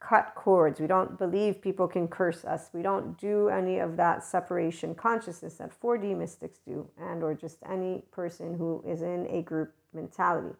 [0.00, 0.80] cut cords.
[0.80, 2.70] We don't believe people can curse us.
[2.72, 7.58] We don't do any of that separation consciousness that 4D mystics do, and or just
[7.68, 10.54] any person who is in a group mentality.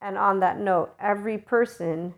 [0.00, 2.14] And on that note, every person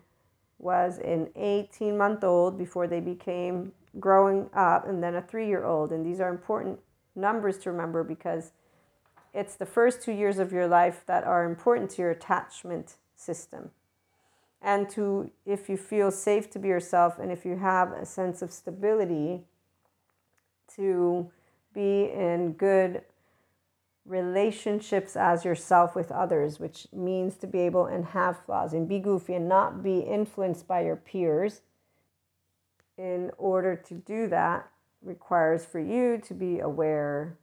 [0.59, 5.65] was an 18 month old before they became growing up, and then a three year
[5.65, 5.91] old.
[5.91, 6.79] And these are important
[7.15, 8.51] numbers to remember because
[9.33, 13.71] it's the first two years of your life that are important to your attachment system.
[14.61, 18.41] And to, if you feel safe to be yourself and if you have a sense
[18.41, 19.41] of stability,
[20.75, 21.29] to
[21.73, 23.01] be in good
[24.05, 28.99] relationships as yourself with others, which means to be able and have flaws and be
[28.99, 31.61] goofy and not be influenced by your peers
[33.01, 34.69] in order to do that
[35.01, 37.39] requires for you to be aware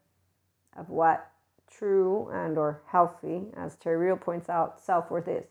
[0.77, 1.33] of what
[1.69, 5.45] true and or healthy as terry real points out self-worth is.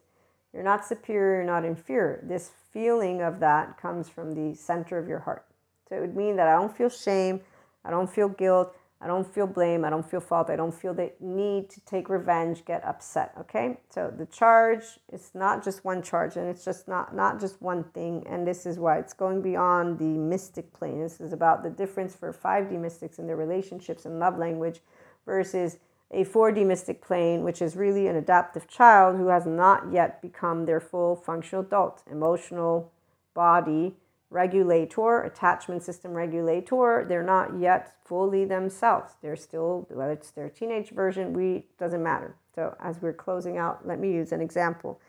[0.53, 2.23] You're not superior you're not inferior.
[2.23, 5.45] This feeling of that comes from the center of your heart.
[5.89, 7.41] So it would mean that i don't feel shame
[7.83, 9.85] i don't feel guilt I don't feel blame.
[9.85, 10.49] I don't feel fault.
[10.49, 13.31] I don't feel the need to take revenge, get upset.
[13.39, 13.77] Okay.
[13.89, 17.83] So the charge is not just one charge and it's just not, not just one
[17.83, 18.25] thing.
[18.27, 20.99] And this is why it's going beyond the mystic plane.
[20.99, 24.81] This is about the difference for 5D mystics in their relationships and love language
[25.25, 25.77] versus
[26.09, 30.65] a 4D mystic plane, which is really an adaptive child who has not yet become
[30.65, 32.91] their full functional adult, emotional
[33.33, 33.95] body
[34.29, 39.13] regulator, attachment system regulator, they're not yet fully themselves.
[39.21, 42.35] They're still, whether it's their teenage version, we doesn't matter.
[42.53, 44.99] So as we're closing out, let me use an example.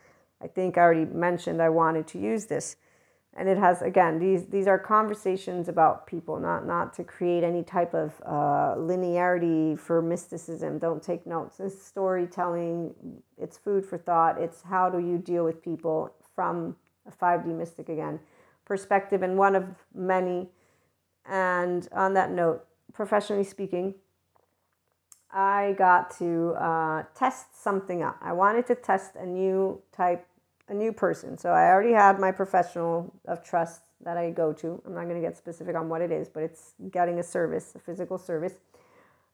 [0.41, 2.77] I think I already mentioned I wanted to use this.
[3.35, 7.63] And it has again these these are conversations about people, not not to create any
[7.63, 10.79] type of uh, linearity for mysticism.
[10.79, 11.59] Don't take notes.
[11.59, 12.95] It's storytelling.
[13.37, 14.41] It's food for thought.
[14.41, 18.19] It's how do you deal with people from a 5D mystic again
[18.69, 20.47] perspective and one of many.
[21.25, 23.95] And on that note, professionally speaking,
[25.31, 28.15] I got to uh, test something out.
[28.21, 30.25] I wanted to test a new type,
[30.69, 31.37] a new person.
[31.37, 34.81] So I already had my professional of trust that I go to.
[34.85, 37.73] I'm not going to get specific on what it is, but it's getting a service,
[37.75, 38.53] a physical service.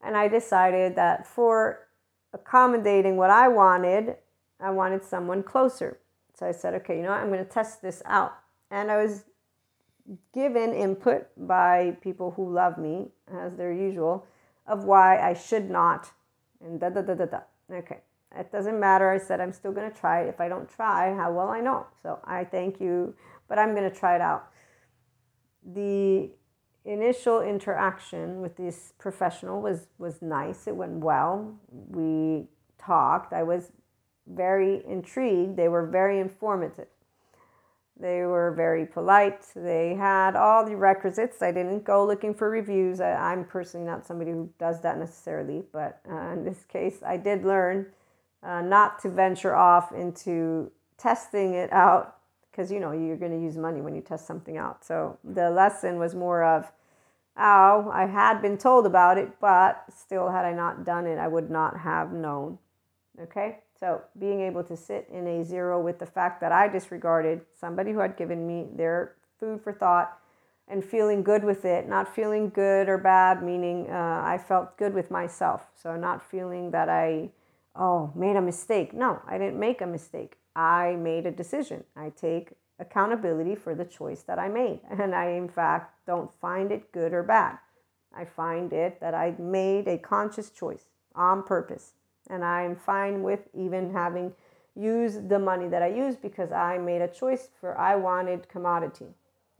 [0.02, 1.88] And I decided that for
[2.34, 4.16] accommodating what I wanted,
[4.60, 6.00] I wanted someone closer.
[6.38, 7.20] So I said, okay, you know what?
[7.20, 8.34] I'm going to test this out
[8.76, 9.23] and I was
[10.34, 14.28] given input by people who love me, as their usual,
[14.67, 16.11] of why I should not,
[16.61, 17.39] and da da da da da.
[17.71, 17.99] Okay,
[18.38, 19.09] it doesn't matter.
[19.09, 20.28] I said I'm still going to try it.
[20.28, 21.88] If I don't try, how will I know?
[22.03, 23.15] So I thank you,
[23.47, 24.49] but I'm going to try it out.
[25.73, 26.32] The
[26.84, 30.67] initial interaction with this professional was was nice.
[30.67, 31.55] It went well.
[31.71, 33.32] We talked.
[33.32, 33.71] I was
[34.28, 35.55] very intrigued.
[35.55, 36.89] They were very informative.
[37.98, 39.46] They were very polite.
[39.56, 41.41] They had all the requisites.
[41.41, 43.00] I didn't go looking for reviews.
[43.00, 47.16] I, am personally not somebody who does that necessarily, but uh, in this case, I
[47.16, 47.88] did learn
[48.43, 52.18] uh, not to venture off into testing it out
[52.52, 54.84] because you know you're going to use money when you test something out.
[54.84, 56.72] So the lesson was more of,
[57.38, 61.30] oh, I had been told about it, but still, had I not done it, I
[61.30, 62.58] would not have known.
[63.22, 63.60] Okay.
[63.80, 67.91] So being able to sit in a zero with the fact that I disregarded somebody
[67.91, 70.17] who had given me their food for thought
[70.67, 74.93] and feeling good with it, not feeling good or bad, meaning uh, I felt good
[74.93, 75.67] with myself.
[75.76, 77.30] So not feeling that I,
[77.76, 78.93] oh, made a mistake.
[78.93, 80.38] No, I didn't make a mistake.
[80.55, 81.84] I made a decision.
[81.95, 84.80] I take accountability for the choice that I made.
[84.89, 87.59] And I, in fact, don't find it good or bad.
[88.15, 91.93] I find it that I made a conscious choice on purpose
[92.30, 94.34] and I'm fine with even having
[94.76, 99.07] used the money that I used because I made a choice for I wanted commodity.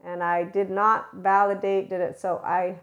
[0.04, 2.20] And I did not validate it.
[2.20, 2.78] So I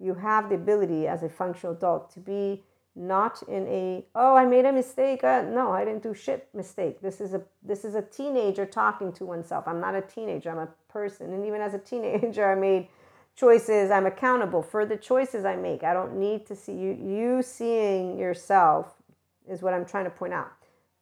[0.00, 2.62] you have the ability as a functional adult to be
[2.96, 5.22] not in a oh I made a mistake.
[5.22, 7.00] Uh, no, I didn't do shit mistake.
[7.00, 9.68] This is a this is a teenager talking to oneself.
[9.68, 10.50] I'm not a teenager.
[10.50, 11.32] I'm a person.
[11.32, 12.88] And even as a teenager, I made
[13.36, 13.90] choices.
[13.90, 15.84] I'm accountable for the choices I make.
[15.84, 18.99] I don't need to see you you seeing yourself
[19.48, 20.52] is what I'm trying to point out.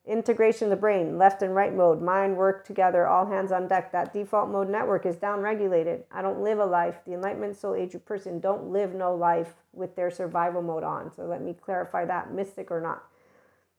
[0.06, 3.92] Integration of the brain, left and right mode, mind work together, all hands on deck.
[3.92, 6.04] That default mode network is down regulated.
[6.10, 7.00] I don't live a life.
[7.04, 11.12] The enlightenment soul age person don't live no life with their survival mode on.
[11.14, 13.04] So let me clarify that, mystic or not.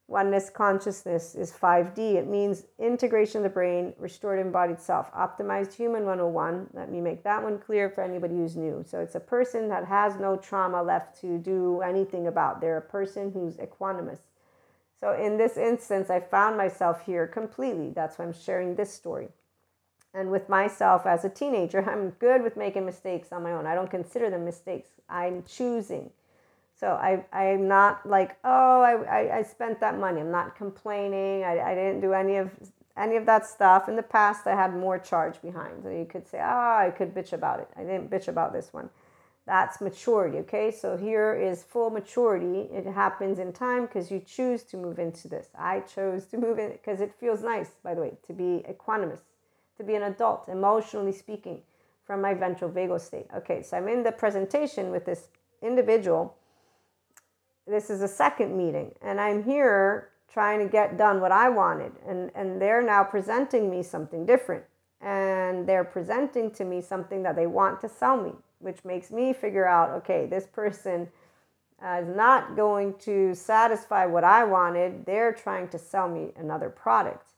[0.10, 2.16] Oneness consciousness is 5D.
[2.16, 6.68] It means integration of the brain, restored embodied self, optimized human 101.
[6.74, 8.84] Let me make that one clear for anybody who's new.
[8.88, 12.60] So it's a person that has no trauma left to do anything about.
[12.60, 14.20] They're a person who's equanimous.
[15.00, 17.92] So in this instance, I found myself here completely.
[17.92, 19.30] That's why I'm sharing this story.
[20.14, 23.66] And with myself as a teenager, I'm good with making mistakes on my own.
[23.66, 24.90] I don't consider them mistakes.
[25.08, 26.10] I'm choosing.
[26.80, 30.22] So I, I'm not like, oh, I, I, I spent that money.
[30.22, 31.44] I'm not complaining.
[31.44, 32.52] I, I didn't do any of
[32.98, 33.88] any of that stuff.
[33.88, 35.84] In the past, I had more charge behind.
[35.84, 37.70] So you could say, oh, I could bitch about it.
[37.78, 38.90] I didn't bitch about this one.
[39.50, 40.70] That's maturity, okay?
[40.70, 42.70] So here is full maturity.
[42.72, 45.48] It happens in time because you choose to move into this.
[45.58, 49.22] I chose to move in because it feels nice, by the way, to be equanimous,
[49.78, 51.64] to be an adult, emotionally speaking,
[52.06, 53.26] from my ventral vagal state.
[53.36, 55.30] Okay, so I'm in the presentation with this
[55.64, 56.36] individual.
[57.66, 61.94] This is a second meeting, and I'm here trying to get done what I wanted,
[62.08, 64.64] and, and they're now presenting me something different.
[65.02, 69.34] And they're presenting to me something that they want to sell me which makes me
[69.34, 71.08] figure out okay, this person
[71.84, 75.06] uh, is not going to satisfy what I wanted.
[75.06, 77.32] They're trying to sell me another product.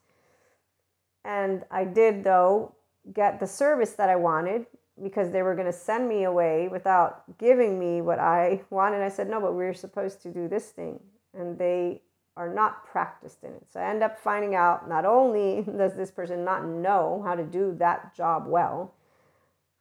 [1.24, 2.74] And I did, though,
[3.14, 4.66] get the service that I wanted
[5.02, 9.02] because they were going to send me away without giving me what I wanted.
[9.02, 11.00] I said, no, but we we're supposed to do this thing.
[11.34, 12.02] And they
[12.38, 13.66] are not practiced in it.
[13.72, 17.44] So I end up finding out not only does this person not know how to
[17.44, 18.94] do that job well,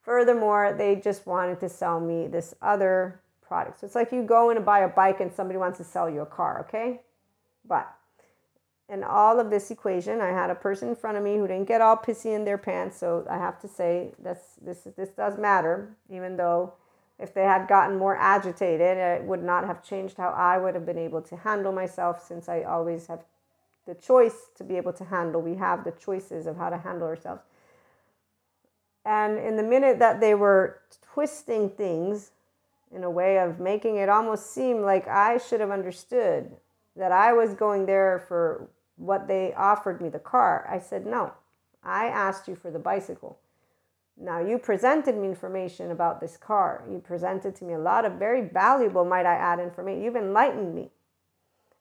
[0.01, 3.79] Furthermore, they just wanted to sell me this other product.
[3.79, 6.09] So it's like you go in and buy a bike and somebody wants to sell
[6.09, 7.01] you a car, okay?
[7.67, 7.91] But
[8.89, 11.67] in all of this equation, I had a person in front of me who didn't
[11.67, 12.97] get all pissy in their pants.
[12.97, 16.73] So I have to say this this this does matter, even though
[17.17, 20.85] if they had gotten more agitated, it would not have changed how I would have
[20.85, 23.23] been able to handle myself since I always have
[23.85, 25.41] the choice to be able to handle.
[25.41, 27.43] We have the choices of how to handle ourselves.
[29.05, 30.81] And in the minute that they were
[31.13, 32.31] twisting things
[32.93, 36.51] in a way of making it almost seem like I should have understood
[36.95, 41.33] that I was going there for what they offered me the car, I said, No,
[41.83, 43.39] I asked you for the bicycle.
[44.17, 46.83] Now, you presented me information about this car.
[46.89, 50.03] You presented to me a lot of very valuable, might I add, information.
[50.03, 50.91] You've enlightened me.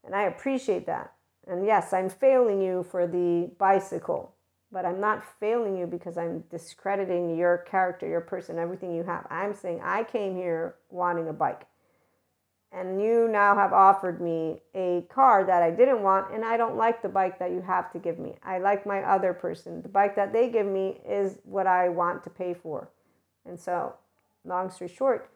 [0.05, 1.12] And I appreciate that.
[1.47, 4.33] And yes, I'm failing you for the bicycle
[4.73, 9.27] but I'm not failing you because I'm discrediting your character, your person, everything you have.
[9.31, 11.66] I'm saying I came here wanting a bike.
[12.73, 16.77] And you now have offered me a car that I didn't want, and I don't
[16.77, 18.37] like the bike that you have to give me.
[18.45, 19.83] I like my other person.
[19.83, 22.89] The bike that they give me is what I want to pay for.
[23.45, 23.95] And so,
[24.45, 25.31] long story short,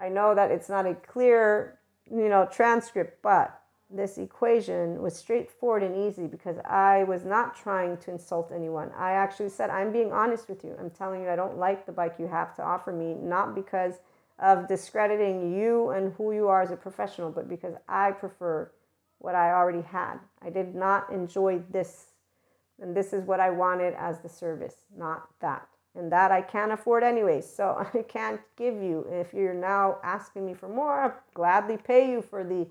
[0.00, 1.78] I know that it's not a clear,
[2.10, 3.59] you know, transcript, but
[3.90, 8.90] this equation was straightforward and easy because I was not trying to insult anyone.
[8.96, 10.76] I actually said, I'm being honest with you.
[10.80, 13.96] I'm telling you, I don't like the bike you have to offer me, not because
[14.38, 18.70] of discrediting you and who you are as a professional, but because I prefer
[19.18, 20.18] what I already had.
[20.42, 22.06] I did not enjoy this
[22.80, 25.68] And this is what I wanted as the service, not that.
[25.96, 27.42] And that I can't afford anyway.
[27.42, 29.06] So I can't give you.
[29.10, 32.68] If you're now asking me for more, I'll gladly pay you for the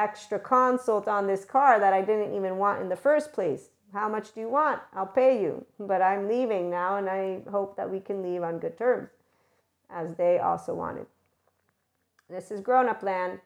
[0.00, 3.68] extra consult on this car that I didn't even want in the first place.
[3.92, 4.80] How much do you want?
[4.94, 5.66] I'll pay you.
[5.78, 9.10] But I'm leaving now, and I hope that we can leave on good terms,
[9.90, 11.06] as they also wanted.
[12.28, 13.40] This is grown up land.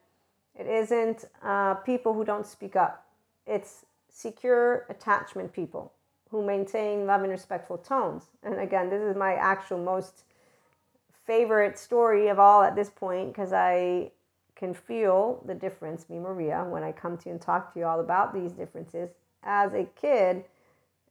[0.54, 3.06] It isn't uh, people who don't speak up,
[3.46, 5.92] it's secure attachment people
[6.30, 8.24] who maintain love and respectful tones.
[8.42, 10.24] And again, this is my actual most
[11.26, 14.12] favorite story of all at this point because I
[14.56, 17.86] can feel the difference, me, Maria, when I come to you and talk to you
[17.86, 19.10] all about these differences
[19.42, 20.44] as a kid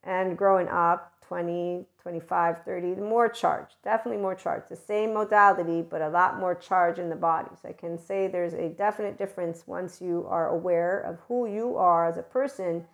[0.04, 6.02] and growing up 20 25 30 more charge definitely more charge the same modality but
[6.02, 7.50] a lot more charge in the body.
[7.62, 11.78] So i can say there's a definite difference once you are aware of who you
[11.78, 12.86] are as a person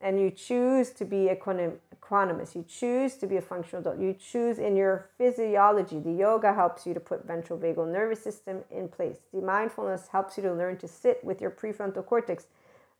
[0.00, 1.78] and you choose to be equanimous
[2.10, 6.86] you choose to be a functional adult you choose in your physiology the yoga helps
[6.86, 10.76] you to put ventral vagal nervous system in place the mindfulness helps you to learn
[10.76, 12.46] to sit with your prefrontal cortex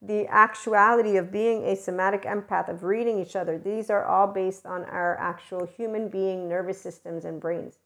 [0.01, 4.65] the actuality of being a somatic empath, of reading each other, these are all based
[4.65, 7.79] on our actual human being nervous systems and brains.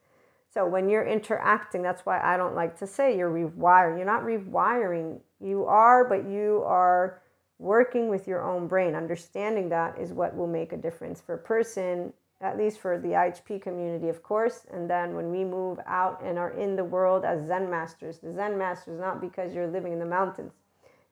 [0.52, 3.96] So when you're interacting, that's why I don't like to say you're rewiring.
[3.96, 5.20] You're not rewiring.
[5.40, 7.21] You are, but you are
[7.62, 8.94] working with your own brain.
[8.94, 13.08] Understanding that is what will make a difference for a person, at least for the
[13.08, 14.66] IHP community, of course.
[14.72, 18.32] And then when we move out and are in the world as Zen masters, the
[18.32, 20.52] Zen masters, not because you're living in the mountains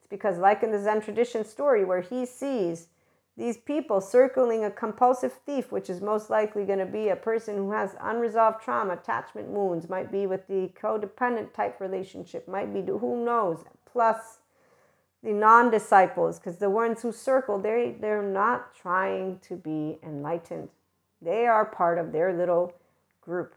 [0.01, 2.89] it's because, like in the Zen tradition story, where he sees
[3.37, 7.57] these people circling a compulsive thief, which is most likely going to be a person
[7.57, 12.83] who has unresolved trauma, attachment wounds, might be with the codependent type relationship, might be
[12.83, 14.40] who knows, plus
[15.23, 20.71] the non disciples, because the ones who circle, they, they're not trying to be enlightened.
[21.21, 22.75] They are part of their little
[23.21, 23.55] group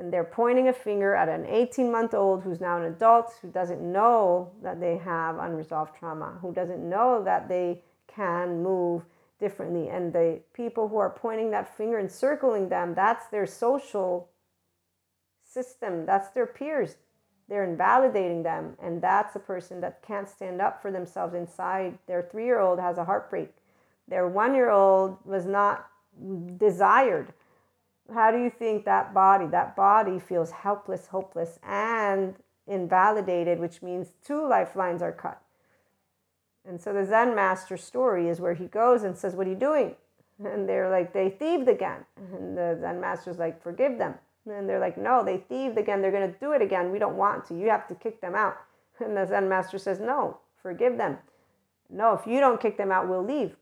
[0.00, 3.48] and they're pointing a finger at an 18 month old who's now an adult who
[3.48, 9.02] doesn't know that they have unresolved trauma, who doesn't know that they can move
[9.38, 9.88] differently.
[9.88, 14.30] And the people who are pointing that finger and circling them, that's their social
[15.44, 16.96] system, that's their peers.
[17.50, 18.76] They're invalidating them.
[18.82, 21.98] And that's a person that can't stand up for themselves inside.
[22.06, 23.50] Their three year old has a heartbreak.
[24.08, 25.86] Their one year old was not
[26.56, 27.34] desired
[28.12, 32.34] how do you think that body that body feels helpless hopeless and
[32.66, 35.40] invalidated which means two lifelines are cut
[36.66, 39.56] and so the zen master story is where he goes and says what are you
[39.56, 39.94] doing
[40.44, 44.14] and they're like they thieved again and the zen master's like forgive them
[44.46, 47.16] and they're like no they thieved again they're going to do it again we don't
[47.16, 48.56] want to you have to kick them out
[49.00, 51.18] and the zen master says no forgive them
[51.88, 53.56] no if you don't kick them out we'll leave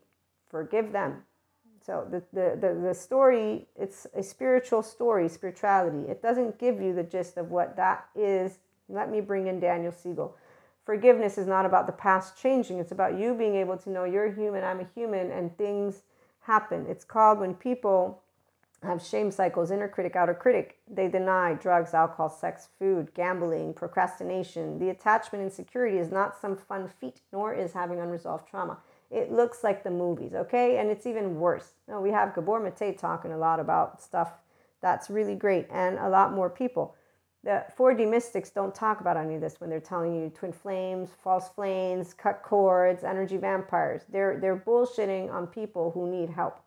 [0.50, 1.22] forgive them
[1.88, 6.10] so the, the, the, the story, it's a spiritual story, spirituality.
[6.10, 8.58] It doesn't give you the gist of what that is.
[8.90, 10.36] Let me bring in Daniel Siegel.
[10.84, 12.78] Forgiveness is not about the past changing.
[12.78, 16.02] It's about you being able to know you're human, I'm a human, and things
[16.40, 16.84] happen.
[16.90, 18.20] It's called when people
[18.82, 20.78] have shame cycles, inner critic, outer critic.
[20.88, 24.78] They deny drugs, alcohol, sex, food, gambling, procrastination.
[24.78, 28.78] The attachment insecurity is not some fun feat, nor is having unresolved trauma
[29.10, 30.78] it looks like the movies, okay?
[30.78, 31.72] And it's even worse.
[31.86, 34.32] Now, we have Gabor Mate talking a lot about stuff
[34.80, 36.94] that's really great and a lot more people.
[37.44, 41.10] The 4D mystics don't talk about any of this when they're telling you twin flames,
[41.22, 44.02] false flames, cut cords, energy vampires.
[44.08, 46.60] They're, they're bullshitting on people who need help.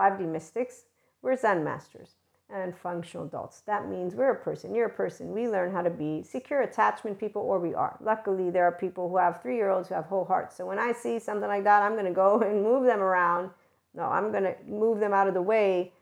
[0.00, 0.84] So, 5D mystics,
[1.22, 2.16] we're Zen masters
[2.48, 3.60] and functional adults.
[3.60, 5.32] That means we're a person, you're a person.
[5.32, 7.96] We learn how to be secure attachment people, or we are.
[8.00, 10.56] Luckily, there are people who have three year olds who have whole hearts.
[10.56, 13.50] So when I see something like that, I'm going to go and move them around.
[13.94, 15.92] No, I'm going to move them out of the way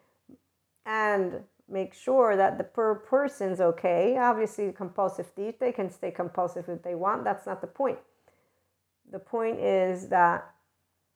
[0.86, 4.16] and make sure that the per person's okay.
[4.18, 7.24] Obviously, compulsive thief, they can stay compulsive if they want.
[7.24, 7.99] That's not the point.
[9.11, 10.51] The point is that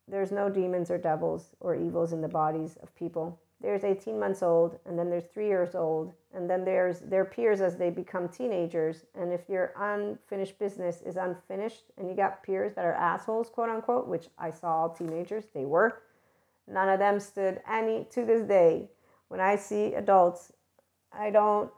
[0.08, 3.38] there's no demons or devils or evils in the bodies of people.
[3.60, 7.60] There's 18 months old and then there's three years old and then there's their peers
[7.60, 12.74] as they become teenagers and if your unfinished business is unfinished and you got peers
[12.74, 16.02] that are assholes quote unquote which i saw all teenagers they were
[16.66, 18.88] none of them stood any to this day.
[19.28, 20.52] When i see adults
[21.12, 21.70] i don't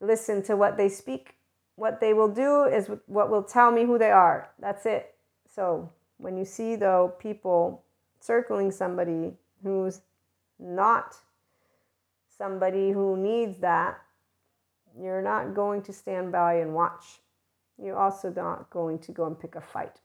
[0.00, 1.36] listen to what they speak.
[1.76, 4.50] What they will do is what will tell me who they are.
[4.58, 5.14] That's it.
[5.46, 5.90] So
[6.20, 7.82] when you see though people
[8.20, 10.02] circling somebody who's
[10.58, 11.16] not
[12.36, 13.98] somebody who needs that,
[14.98, 17.20] you're not going to stand by and watch.
[17.82, 20.00] You're also not going to go and pick a fight.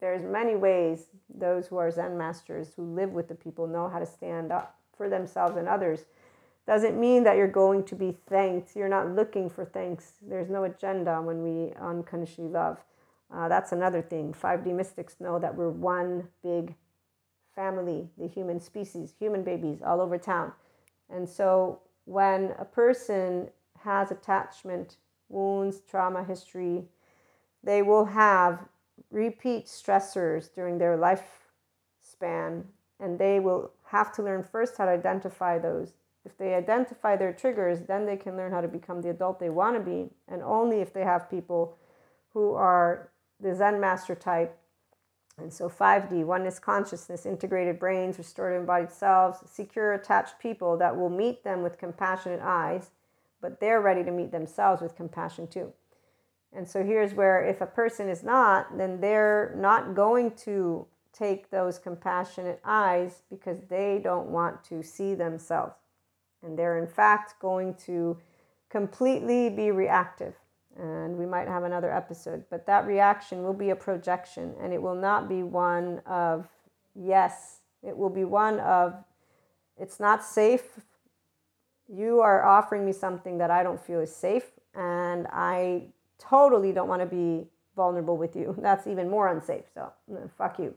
[0.00, 3.98] there's many ways those who are Zen masters who live with the people know how
[3.98, 6.06] to stand up for themselves and others.
[6.66, 8.76] Doesn't mean that you're going to be thanked.
[8.76, 10.12] You're not looking for thanks.
[10.22, 12.78] There's no agenda when we unconditionally love.
[13.32, 14.32] Uh, that's another thing.
[14.32, 16.74] 5D mystics know that we're one big
[17.54, 20.52] family, the human species, human babies all over town.
[21.08, 24.96] And so when a person has attachment,
[25.28, 26.84] wounds, trauma history,
[27.62, 28.66] they will have
[29.10, 32.64] repeat stressors during their lifespan,
[32.98, 35.92] and they will have to learn first how to identify those.
[36.24, 39.50] If they identify their triggers, then they can learn how to become the adult they
[39.50, 41.78] want to be, and only if they have people
[42.32, 43.09] who are
[43.40, 44.56] the Zen master type.
[45.38, 51.08] And so 5D, oneness consciousness, integrated brains, restored embodied selves, secure attached people that will
[51.08, 52.90] meet them with compassionate eyes,
[53.40, 55.72] but they're ready to meet themselves with compassion too.
[56.52, 61.50] And so here's where if a person is not, then they're not going to take
[61.50, 65.74] those compassionate eyes because they don't want to see themselves.
[66.42, 68.18] And they're in fact going to
[68.68, 70.34] completely be reactive.
[70.80, 74.80] And we might have another episode, but that reaction will be a projection and it
[74.80, 76.48] will not be one of
[76.94, 78.94] yes, it will be one of
[79.78, 80.80] it's not safe.
[81.88, 86.86] You are offering me something that I don't feel is safe, and I totally don't
[86.86, 88.54] want to be vulnerable with you.
[88.62, 89.64] That's even more unsafe.
[89.74, 90.74] So, mm, fuck you.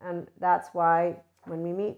[0.00, 1.96] And that's why when we meet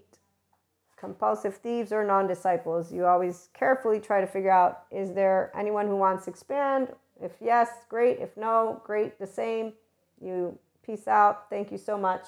[0.95, 5.87] compulsive thieves or non disciples, you always carefully try to figure out is there anyone
[5.87, 6.93] who wants to expand?
[7.21, 8.19] If yes, great.
[8.19, 9.73] If no, great, the same.
[10.21, 11.49] You peace out.
[11.49, 12.25] Thank you so much.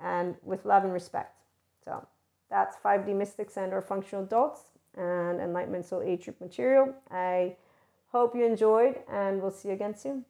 [0.00, 1.36] And with love and respect.
[1.84, 2.06] So
[2.50, 4.62] that's 5D mystics and or functional adults
[4.96, 6.94] and enlightenment soul age group material.
[7.10, 7.56] I
[8.16, 10.24] Hope you enjoyed, and we'll see you again soon.